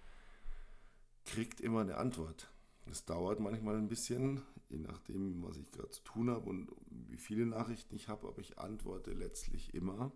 kriegt 1.23 1.61
immer 1.61 1.81
eine 1.81 1.97
Antwort. 1.97 2.51
Es 2.91 3.05
dauert 3.05 3.39
manchmal 3.39 3.77
ein 3.77 3.89
bisschen, 3.89 4.41
je 4.69 4.77
nachdem, 4.77 5.43
was 5.43 5.57
ich 5.57 5.71
gerade 5.71 5.89
zu 5.89 6.03
tun 6.03 6.29
habe 6.29 6.49
und 6.49 6.71
wie 6.89 7.17
viele 7.17 7.45
Nachrichten 7.45 7.95
ich 7.95 8.09
habe, 8.09 8.27
aber 8.27 8.39
ich 8.39 8.59
antworte 8.59 9.11
letztlich 9.13 9.73
immer, 9.73 10.11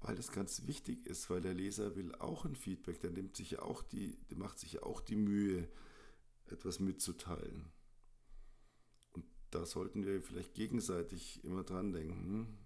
weil 0.00 0.14
das 0.14 0.30
ganz 0.30 0.66
wichtig 0.66 1.06
ist, 1.06 1.28
weil 1.30 1.40
der 1.40 1.54
Leser 1.54 1.96
will 1.96 2.14
auch 2.16 2.44
ein 2.44 2.54
Feedback, 2.54 3.00
der 3.00 3.10
nimmt 3.10 3.36
sich 3.36 3.52
ja 3.52 3.62
auch 3.62 3.82
die, 3.82 4.16
der 4.30 4.38
macht 4.38 4.58
sich 4.58 4.74
ja 4.74 4.82
auch 4.82 5.00
die 5.00 5.16
Mühe, 5.16 5.68
etwas 6.46 6.78
mitzuteilen. 6.80 7.70
Und 9.12 9.24
da 9.50 9.66
sollten 9.66 10.04
wir 10.04 10.22
vielleicht 10.22 10.54
gegenseitig 10.54 11.44
immer 11.44 11.64
dran 11.64 11.92
denken. 11.92 12.58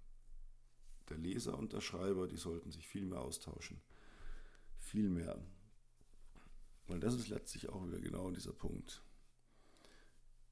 Der 1.08 1.18
Leser 1.18 1.58
und 1.58 1.72
der 1.72 1.80
Schreiber, 1.80 2.28
die 2.28 2.36
sollten 2.36 2.70
sich 2.70 2.86
viel 2.86 3.04
mehr 3.04 3.20
austauschen. 3.20 3.80
Viel 4.78 5.08
mehr. 5.08 5.42
Weil 6.86 7.00
das 7.00 7.14
ist 7.14 7.28
letztlich 7.28 7.68
auch 7.70 7.86
wieder 7.86 8.00
genau 8.00 8.30
dieser 8.30 8.52
Punkt. 8.52 9.02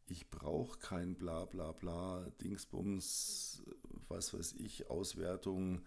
Ich 0.06 0.28
brauche 0.28 0.78
kein 0.78 1.14
bla 1.14 1.44
bla 1.44 1.70
bla, 1.70 2.28
Dingsbums, 2.40 3.62
was 4.08 4.34
weiß 4.34 4.54
ich, 4.54 4.90
Auswertung, 4.90 5.84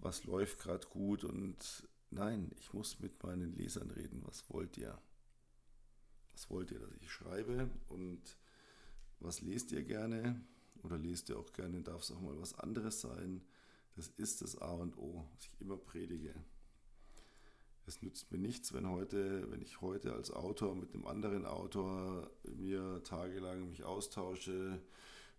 was 0.00 0.24
läuft 0.24 0.58
gerade 0.58 0.86
gut 0.88 1.24
und 1.24 1.88
nein, 2.10 2.50
ich 2.58 2.72
muss 2.72 3.00
mit 3.00 3.22
meinen 3.22 3.52
Lesern 3.54 3.90
reden. 3.90 4.22
Was 4.24 4.48
wollt 4.50 4.76
ihr? 4.78 4.98
Was 6.32 6.50
wollt 6.50 6.70
ihr, 6.70 6.78
dass 6.78 6.94
ich 7.00 7.10
schreibe 7.10 7.68
und 7.88 8.36
was 9.20 9.40
lest 9.42 9.72
ihr 9.72 9.82
gerne? 9.82 10.40
Oder 10.82 10.96
lest 10.96 11.28
ihr 11.28 11.38
auch 11.38 11.52
gerne, 11.52 11.82
darf 11.82 12.02
es 12.02 12.10
auch 12.10 12.20
mal 12.20 12.40
was 12.40 12.58
anderes 12.58 13.02
sein? 13.02 13.42
Das 13.96 14.08
ist 14.08 14.40
das 14.40 14.56
A 14.56 14.72
und 14.72 14.96
O, 14.96 15.28
was 15.34 15.44
ich 15.44 15.60
immer 15.60 15.76
predige. 15.76 16.34
Es 17.86 18.00
nützt 18.00 18.30
mir 18.30 18.38
nichts, 18.38 18.72
wenn 18.72 18.88
heute, 18.88 19.50
wenn 19.50 19.60
ich 19.60 19.80
heute 19.80 20.14
als 20.14 20.30
Autor 20.30 20.74
mit 20.74 20.94
einem 20.94 21.06
anderen 21.06 21.44
Autor 21.44 22.30
mir 22.44 23.02
tagelang 23.02 23.68
mich 23.68 23.84
austausche. 23.84 24.80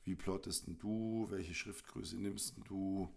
Wie 0.04 0.16
plottest 0.16 0.66
du? 0.68 1.28
Welche 1.30 1.56
Schriftgröße 1.56 2.18
nimmst 2.18 2.56
du? 2.68 3.10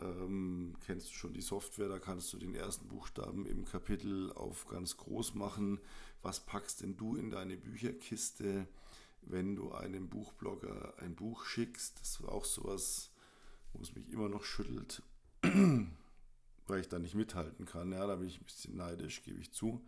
Ähm, 0.00 0.74
kennst 0.86 1.08
du 1.08 1.12
schon 1.14 1.32
die 1.32 1.42
Software? 1.42 1.88
Da 1.88 1.98
kannst 1.98 2.32
du 2.32 2.38
den 2.38 2.54
ersten 2.54 2.88
Buchstaben 2.88 3.46
im 3.46 3.64
Kapitel 3.64 4.32
auf 4.32 4.66
ganz 4.66 4.96
groß 4.96 5.34
machen. 5.34 5.80
Was 6.22 6.40
packst 6.40 6.82
denn 6.82 6.96
du 6.96 7.16
in 7.16 7.30
deine 7.30 7.56
Bücherkiste, 7.56 8.66
wenn 9.22 9.56
du 9.56 9.72
einem 9.72 10.08
Buchblogger 10.08 10.94
ein 10.98 11.14
Buch 11.14 11.44
schickst? 11.44 12.00
Das 12.00 12.22
war 12.22 12.32
auch 12.32 12.44
sowas, 12.44 13.10
wo 13.72 13.82
es 13.82 13.94
mich 13.94 14.10
immer 14.10 14.28
noch 14.28 14.44
schüttelt 14.44 15.02
weil 15.42 16.80
ich 16.80 16.88
da 16.88 16.98
nicht 16.98 17.14
mithalten 17.14 17.66
kann. 17.66 17.92
Ja, 17.92 18.06
da 18.06 18.16
bin 18.16 18.28
ich 18.28 18.40
ein 18.40 18.44
bisschen 18.44 18.76
neidisch, 18.76 19.22
gebe 19.22 19.40
ich 19.40 19.52
zu. 19.52 19.84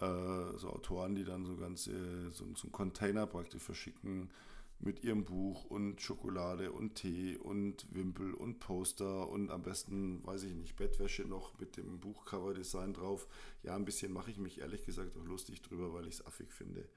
Äh, 0.00 0.56
so 0.56 0.70
Autoren, 0.70 1.14
die 1.14 1.24
dann 1.24 1.44
so 1.44 1.56
ganze, 1.56 2.30
so, 2.30 2.46
so 2.54 2.64
einen 2.64 2.72
Container 2.72 3.26
praktisch 3.26 3.62
verschicken 3.62 4.30
mit 4.80 5.02
ihrem 5.02 5.24
Buch 5.24 5.64
und 5.64 6.00
Schokolade 6.00 6.70
und 6.72 6.94
Tee 6.94 7.36
und 7.36 7.86
Wimpel 7.92 8.32
und 8.32 8.60
Poster 8.60 9.28
und 9.28 9.50
am 9.50 9.62
besten, 9.62 10.24
weiß 10.24 10.44
ich 10.44 10.54
nicht, 10.54 10.76
Bettwäsche 10.76 11.24
noch 11.24 11.58
mit 11.58 11.76
dem 11.76 11.98
Buchcover-Design 11.98 12.94
drauf. 12.94 13.26
Ja, 13.62 13.74
ein 13.74 13.84
bisschen 13.84 14.12
mache 14.12 14.30
ich 14.30 14.38
mich 14.38 14.60
ehrlich 14.60 14.84
gesagt 14.86 15.16
auch 15.16 15.24
lustig 15.24 15.62
drüber, 15.62 15.92
weil 15.92 16.06
ich 16.06 16.14
es 16.14 16.26
affig 16.26 16.52
finde. 16.52 16.88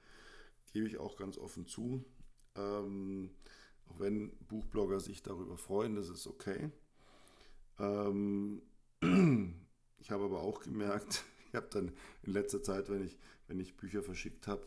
Gebe 0.72 0.86
ich 0.86 0.98
auch 0.98 1.16
ganz 1.16 1.38
offen 1.38 1.66
zu. 1.66 2.04
Ähm, 2.54 3.30
auch 3.88 3.98
wenn 3.98 4.30
Buchblogger 4.46 5.00
sich 5.00 5.22
darüber 5.22 5.56
freuen, 5.56 5.96
das 5.96 6.08
ist 6.08 6.26
okay. 6.26 6.70
Ähm, 7.78 8.62
ich 9.98 10.10
habe 10.10 10.24
aber 10.24 10.40
auch 10.40 10.60
gemerkt, 10.60 11.24
ich 11.48 11.54
habe 11.56 11.68
dann 11.70 11.92
in 12.22 12.32
letzter 12.32 12.62
Zeit, 12.62 12.88
wenn 12.90 13.04
ich, 13.04 13.18
wenn 13.48 13.58
ich 13.58 13.76
Bücher 13.76 14.02
verschickt 14.02 14.46
habe, 14.46 14.62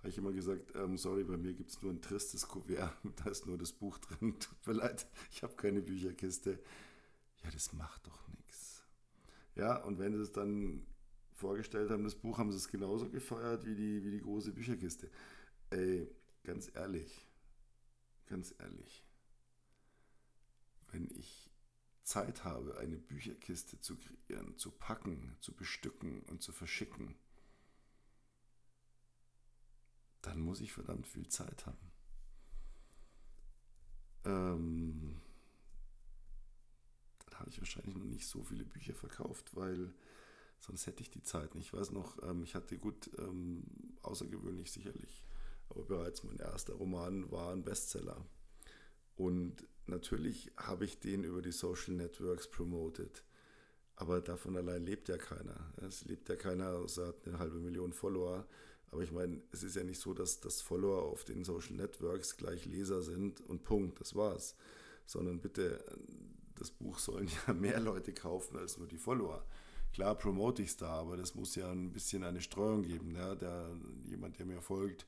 habe 0.00 0.08
ich 0.08 0.18
immer 0.18 0.32
gesagt, 0.32 0.74
ähm, 0.74 0.96
sorry, 0.96 1.24
bei 1.24 1.36
mir 1.36 1.52
gibt 1.52 1.70
es 1.70 1.82
nur 1.82 1.92
ein 1.92 2.00
tristes 2.00 2.48
Kuvert, 2.48 2.96
da 3.24 3.30
ist 3.30 3.46
nur 3.46 3.58
das 3.58 3.72
Buch 3.72 3.98
drin, 3.98 4.38
tut 4.40 4.66
mir 4.66 4.72
leid, 4.72 5.06
ich 5.30 5.42
habe 5.42 5.54
keine 5.54 5.82
Bücherkiste. 5.82 6.58
Ja, 7.44 7.50
das 7.50 7.72
macht 7.72 8.06
doch 8.06 8.28
nichts. 8.28 8.84
Ja, 9.54 9.76
und 9.84 9.98
wenn 9.98 10.14
sie 10.14 10.22
es 10.22 10.32
dann 10.32 10.86
vorgestellt 11.34 11.90
haben, 11.90 12.04
das 12.04 12.14
Buch, 12.14 12.38
haben 12.38 12.50
sie 12.50 12.58
es 12.58 12.68
genauso 12.68 13.08
gefeiert 13.10 13.64
wie 13.66 13.74
die, 13.74 14.04
wie 14.04 14.10
die 14.10 14.20
große 14.20 14.52
Bücherkiste. 14.52 15.10
Ey, 15.70 16.10
ganz 16.44 16.70
ehrlich, 16.74 17.26
ganz 18.26 18.54
ehrlich, 18.58 19.04
wenn 20.92 21.08
ich 21.10 21.50
Zeit 22.02 22.44
habe, 22.44 22.78
eine 22.78 22.96
Bücherkiste 22.96 23.80
zu 23.80 23.96
kreieren, 23.96 24.56
zu 24.56 24.70
packen, 24.70 25.36
zu 25.40 25.54
bestücken 25.54 26.22
und 26.22 26.42
zu 26.42 26.52
verschicken, 26.52 27.14
dann 30.22 30.40
muss 30.40 30.60
ich 30.60 30.72
verdammt 30.72 31.06
viel 31.06 31.28
Zeit 31.28 31.66
haben. 31.66 31.92
Ähm, 34.24 35.20
dann 37.24 37.38
habe 37.40 37.50
ich 37.50 37.58
wahrscheinlich 37.58 37.94
noch 37.94 38.04
nicht 38.04 38.26
so 38.26 38.42
viele 38.42 38.64
Bücher 38.64 38.94
verkauft, 38.94 39.56
weil 39.56 39.94
sonst 40.58 40.86
hätte 40.86 41.02
ich 41.02 41.10
die 41.10 41.22
Zeit 41.22 41.54
nicht. 41.54 41.66
Ich 41.66 41.72
weiß 41.72 41.90
noch, 41.92 42.22
ähm, 42.22 42.42
ich 42.42 42.54
hatte 42.54 42.78
gut, 42.78 43.10
ähm, 43.18 43.64
außergewöhnlich 44.02 44.70
sicherlich, 44.70 45.24
aber 45.70 45.84
bereits 45.84 46.22
mein 46.22 46.38
erster 46.38 46.74
Roman 46.74 47.30
war 47.30 47.52
ein 47.52 47.64
Bestseller. 47.64 48.26
Und 49.16 49.66
natürlich 49.86 50.50
habe 50.56 50.84
ich 50.84 50.98
den 50.98 51.24
über 51.24 51.42
die 51.42 51.52
Social 51.52 51.94
Networks 51.94 52.48
promoted. 52.48 53.24
Aber 53.96 54.22
davon 54.22 54.56
allein 54.56 54.82
lebt 54.84 55.08
ja 55.10 55.18
keiner. 55.18 55.74
Es 55.76 56.04
lebt 56.06 56.30
ja 56.30 56.36
keiner, 56.36 56.70
außer 56.70 57.08
hat 57.08 57.28
eine 57.28 57.38
halbe 57.38 57.58
Million 57.58 57.92
Follower. 57.92 58.46
Aber 58.90 59.02
ich 59.02 59.12
meine, 59.12 59.40
es 59.52 59.62
ist 59.62 59.76
ja 59.76 59.84
nicht 59.84 60.00
so, 60.00 60.14
dass 60.14 60.40
das 60.40 60.60
Follower 60.60 61.02
auf 61.02 61.24
den 61.24 61.44
Social 61.44 61.74
Networks 61.74 62.36
gleich 62.36 62.66
Leser 62.66 63.02
sind 63.02 63.40
und 63.48 63.62
Punkt, 63.62 64.00
das 64.00 64.14
war's. 64.14 64.56
Sondern 65.06 65.40
bitte, 65.40 65.84
das 66.56 66.70
Buch 66.70 66.98
sollen 66.98 67.28
ja 67.46 67.52
mehr 67.54 67.80
Leute 67.80 68.12
kaufen 68.12 68.56
als 68.56 68.78
nur 68.78 68.88
die 68.88 68.98
Follower. 68.98 69.44
Klar 69.92 70.14
promote 70.14 70.62
ich 70.62 70.70
es 70.70 70.76
da, 70.76 70.88
aber 70.88 71.16
das 71.16 71.34
muss 71.34 71.54
ja 71.56 71.70
ein 71.70 71.92
bisschen 71.92 72.22
eine 72.24 72.40
Streuung 72.40 72.82
geben. 72.82 73.14
Ja? 73.14 73.34
Der, 73.34 73.70
jemand, 74.08 74.38
der 74.38 74.46
mir 74.46 74.60
folgt, 74.60 75.06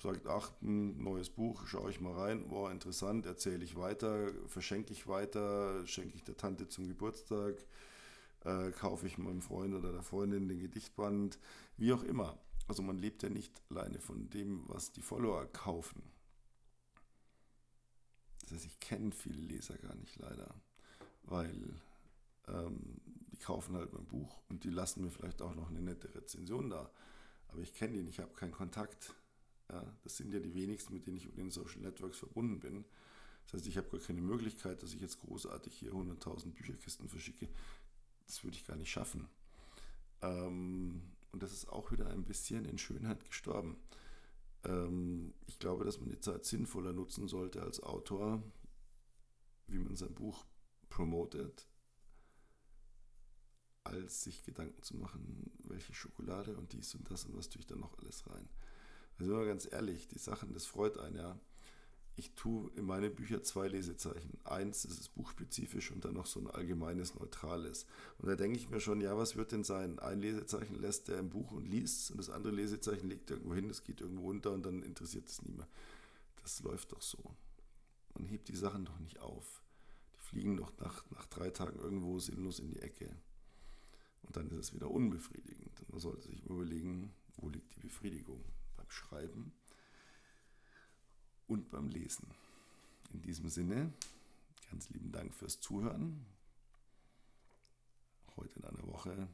sagt, 0.00 0.26
ach, 0.26 0.52
ein 0.62 1.02
neues 1.02 1.30
Buch, 1.30 1.66
schaue 1.66 1.90
ich 1.90 2.00
mal 2.00 2.12
rein, 2.12 2.48
boah, 2.48 2.70
interessant, 2.70 3.26
erzähle 3.26 3.64
ich 3.64 3.76
weiter, 3.76 4.30
verschenke 4.46 4.92
ich 4.92 5.08
weiter, 5.08 5.84
schenke 5.86 6.14
ich 6.14 6.22
der 6.22 6.36
Tante 6.36 6.68
zum 6.68 6.86
Geburtstag, 6.86 7.56
äh, 8.44 8.70
kaufe 8.70 9.06
ich 9.06 9.18
meinem 9.18 9.42
Freund 9.42 9.74
oder 9.74 9.92
der 9.92 10.02
Freundin 10.02 10.48
den 10.48 10.60
Gedichtband, 10.60 11.38
wie 11.76 11.92
auch 11.92 12.04
immer. 12.04 12.38
Also 12.68 12.82
man 12.82 12.98
lebt 12.98 13.22
ja 13.22 13.30
nicht 13.30 13.62
alleine 13.70 13.98
von 13.98 14.28
dem, 14.30 14.68
was 14.68 14.92
die 14.92 15.02
Follower 15.02 15.46
kaufen. 15.46 16.02
Das 18.42 18.52
heißt, 18.52 18.66
ich 18.66 18.78
kenne 18.78 19.12
viele 19.12 19.40
Leser 19.40 19.76
gar 19.78 19.94
nicht 19.94 20.16
leider, 20.18 20.54
weil 21.22 21.74
ähm, 22.46 23.00
die 23.32 23.38
kaufen 23.38 23.74
halt 23.74 23.92
mein 23.92 24.06
Buch 24.06 24.40
und 24.48 24.64
die 24.64 24.70
lassen 24.70 25.02
mir 25.02 25.10
vielleicht 25.10 25.42
auch 25.42 25.54
noch 25.54 25.70
eine 25.70 25.80
nette 25.80 26.14
Rezension 26.14 26.70
da. 26.70 26.90
Aber 27.48 27.62
ich 27.62 27.74
kenne 27.74 27.96
nicht, 27.96 28.08
ich 28.08 28.20
habe 28.20 28.34
keinen 28.34 28.52
Kontakt. 28.52 29.14
Ja, 29.70 29.84
das 30.02 30.16
sind 30.16 30.32
ja 30.32 30.40
die 30.40 30.54
wenigsten, 30.54 30.94
mit 30.94 31.06
denen 31.06 31.16
ich 31.16 31.26
über 31.26 31.36
den 31.36 31.50
Social 31.50 31.80
Networks 31.80 32.18
verbunden 32.18 32.60
bin. 32.60 32.84
Das 33.44 33.54
heißt, 33.54 33.66
ich 33.66 33.78
habe 33.78 33.88
gar 33.88 34.00
keine 34.00 34.20
Möglichkeit, 34.20 34.82
dass 34.82 34.92
ich 34.92 35.00
jetzt 35.00 35.20
großartig 35.20 35.74
hier 35.74 35.92
100.000 35.92 36.52
Bücherkisten 36.52 37.08
verschicke. 37.08 37.48
Das 38.26 38.44
würde 38.44 38.56
ich 38.56 38.66
gar 38.66 38.76
nicht 38.76 38.90
schaffen. 38.90 39.26
Ähm, 40.20 41.02
und 41.32 41.42
das 41.42 41.52
ist 41.52 41.68
auch 41.68 41.92
wieder 41.92 42.08
ein 42.08 42.24
bisschen 42.24 42.64
in 42.64 42.78
Schönheit 42.78 43.24
gestorben. 43.24 43.76
Ähm, 44.64 45.34
ich 45.46 45.58
glaube, 45.58 45.84
dass 45.84 46.00
man 46.00 46.08
die 46.08 46.20
Zeit 46.20 46.44
sinnvoller 46.44 46.92
nutzen 46.92 47.28
sollte 47.28 47.62
als 47.62 47.80
Autor, 47.80 48.42
wie 49.66 49.78
man 49.78 49.96
sein 49.96 50.14
Buch 50.14 50.46
promotet, 50.88 51.68
als 53.84 54.24
sich 54.24 54.44
Gedanken 54.44 54.82
zu 54.82 54.96
machen, 54.96 55.50
welche 55.64 55.94
Schokolade 55.94 56.56
und 56.56 56.72
dies 56.72 56.94
und 56.94 57.10
das 57.10 57.24
und 57.24 57.36
was 57.36 57.48
tue 57.48 57.60
ich 57.60 57.66
da 57.66 57.76
noch 57.76 57.98
alles 57.98 58.26
rein. 58.28 58.48
Also 59.18 59.34
ganz 59.44 59.70
ehrlich, 59.70 60.08
die 60.08 60.18
Sachen, 60.18 60.52
das 60.52 60.66
freut 60.66 60.98
einen 60.98 61.16
ja 61.16 61.40
ich 62.18 62.32
tue 62.32 62.70
in 62.74 62.84
meine 62.84 63.10
Bücher 63.10 63.44
zwei 63.44 63.68
Lesezeichen. 63.68 64.38
Eins 64.44 64.84
ist 64.84 65.00
es 65.00 65.08
buchspezifisch 65.08 65.92
und 65.92 66.04
dann 66.04 66.14
noch 66.14 66.26
so 66.26 66.40
ein 66.40 66.50
allgemeines, 66.50 67.14
neutrales. 67.14 67.86
Und 68.18 68.28
da 68.28 68.34
denke 68.34 68.58
ich 68.58 68.68
mir 68.68 68.80
schon, 68.80 69.00
ja, 69.00 69.16
was 69.16 69.36
wird 69.36 69.52
denn 69.52 69.62
sein? 69.62 70.00
Ein 70.00 70.20
Lesezeichen 70.20 70.74
lässt 70.80 71.06
der 71.08 71.18
im 71.18 71.30
Buch 71.30 71.52
und 71.52 71.66
liest 71.66 72.10
und 72.10 72.16
das 72.16 72.28
andere 72.28 72.52
Lesezeichen 72.52 73.08
legt 73.08 73.30
irgendwo 73.30 73.54
hin, 73.54 73.70
es 73.70 73.84
geht 73.84 74.00
irgendwo 74.00 74.28
unter 74.28 74.52
und 74.52 74.66
dann 74.66 74.82
interessiert 74.82 75.28
es 75.28 75.42
niemand. 75.42 75.68
Das 76.42 76.60
läuft 76.60 76.92
doch 76.92 77.02
so. 77.02 77.18
Man 78.14 78.26
hebt 78.26 78.48
die 78.48 78.56
Sachen 78.56 78.84
doch 78.84 78.98
nicht 78.98 79.20
auf. 79.20 79.62
Die 80.14 80.20
fliegen 80.20 80.56
doch 80.56 80.72
nach, 80.78 81.08
nach 81.10 81.26
drei 81.26 81.50
Tagen 81.50 81.78
irgendwo 81.78 82.18
sinnlos 82.18 82.58
in 82.58 82.68
die 82.68 82.80
Ecke. 82.80 83.14
Und 84.22 84.36
dann 84.36 84.50
ist 84.50 84.58
es 84.58 84.74
wieder 84.74 84.90
unbefriedigend. 84.90 85.80
Und 85.82 85.90
man 85.90 86.00
sollte 86.00 86.26
sich 86.26 86.44
überlegen, 86.44 87.14
wo 87.36 87.48
liegt 87.48 87.76
die 87.76 87.80
Befriedigung? 87.80 88.44
Beim 88.76 88.90
Schreiben 88.90 89.52
und 91.48 91.70
beim 91.70 91.88
Lesen. 91.88 92.28
In 93.12 93.22
diesem 93.22 93.48
Sinne, 93.48 93.92
ganz 94.70 94.90
lieben 94.90 95.10
Dank 95.10 95.34
fürs 95.34 95.60
Zuhören. 95.60 96.24
Heute 98.36 98.58
in 98.58 98.64
einer 98.64 98.86
Woche 98.86 99.28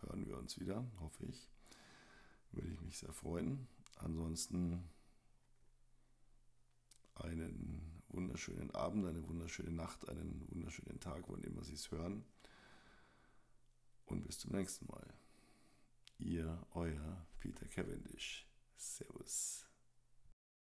hören 0.00 0.26
wir 0.26 0.38
uns 0.38 0.58
wieder, 0.58 0.84
hoffe 1.00 1.26
ich. 1.26 1.48
Würde 2.52 2.68
ich 2.68 2.80
mich 2.80 2.98
sehr 2.98 3.12
freuen. 3.12 3.68
Ansonsten 3.96 4.88
einen 7.14 8.02
wunderschönen 8.08 8.70
Abend, 8.70 9.06
eine 9.06 9.26
wunderschöne 9.28 9.70
Nacht, 9.70 10.08
einen 10.08 10.46
wunderschönen 10.50 10.98
Tag, 10.98 11.24
wann 11.28 11.42
immer 11.42 11.62
Sie 11.62 11.74
es 11.74 11.90
hören. 11.90 12.24
Und 14.06 14.24
bis 14.24 14.38
zum 14.38 14.52
nächsten 14.52 14.86
Mal. 14.86 15.14
Ihr, 16.18 16.66
euer 16.72 17.26
Peter 17.38 17.66
Cavendish. 17.66 18.46
Servus. 18.76 19.67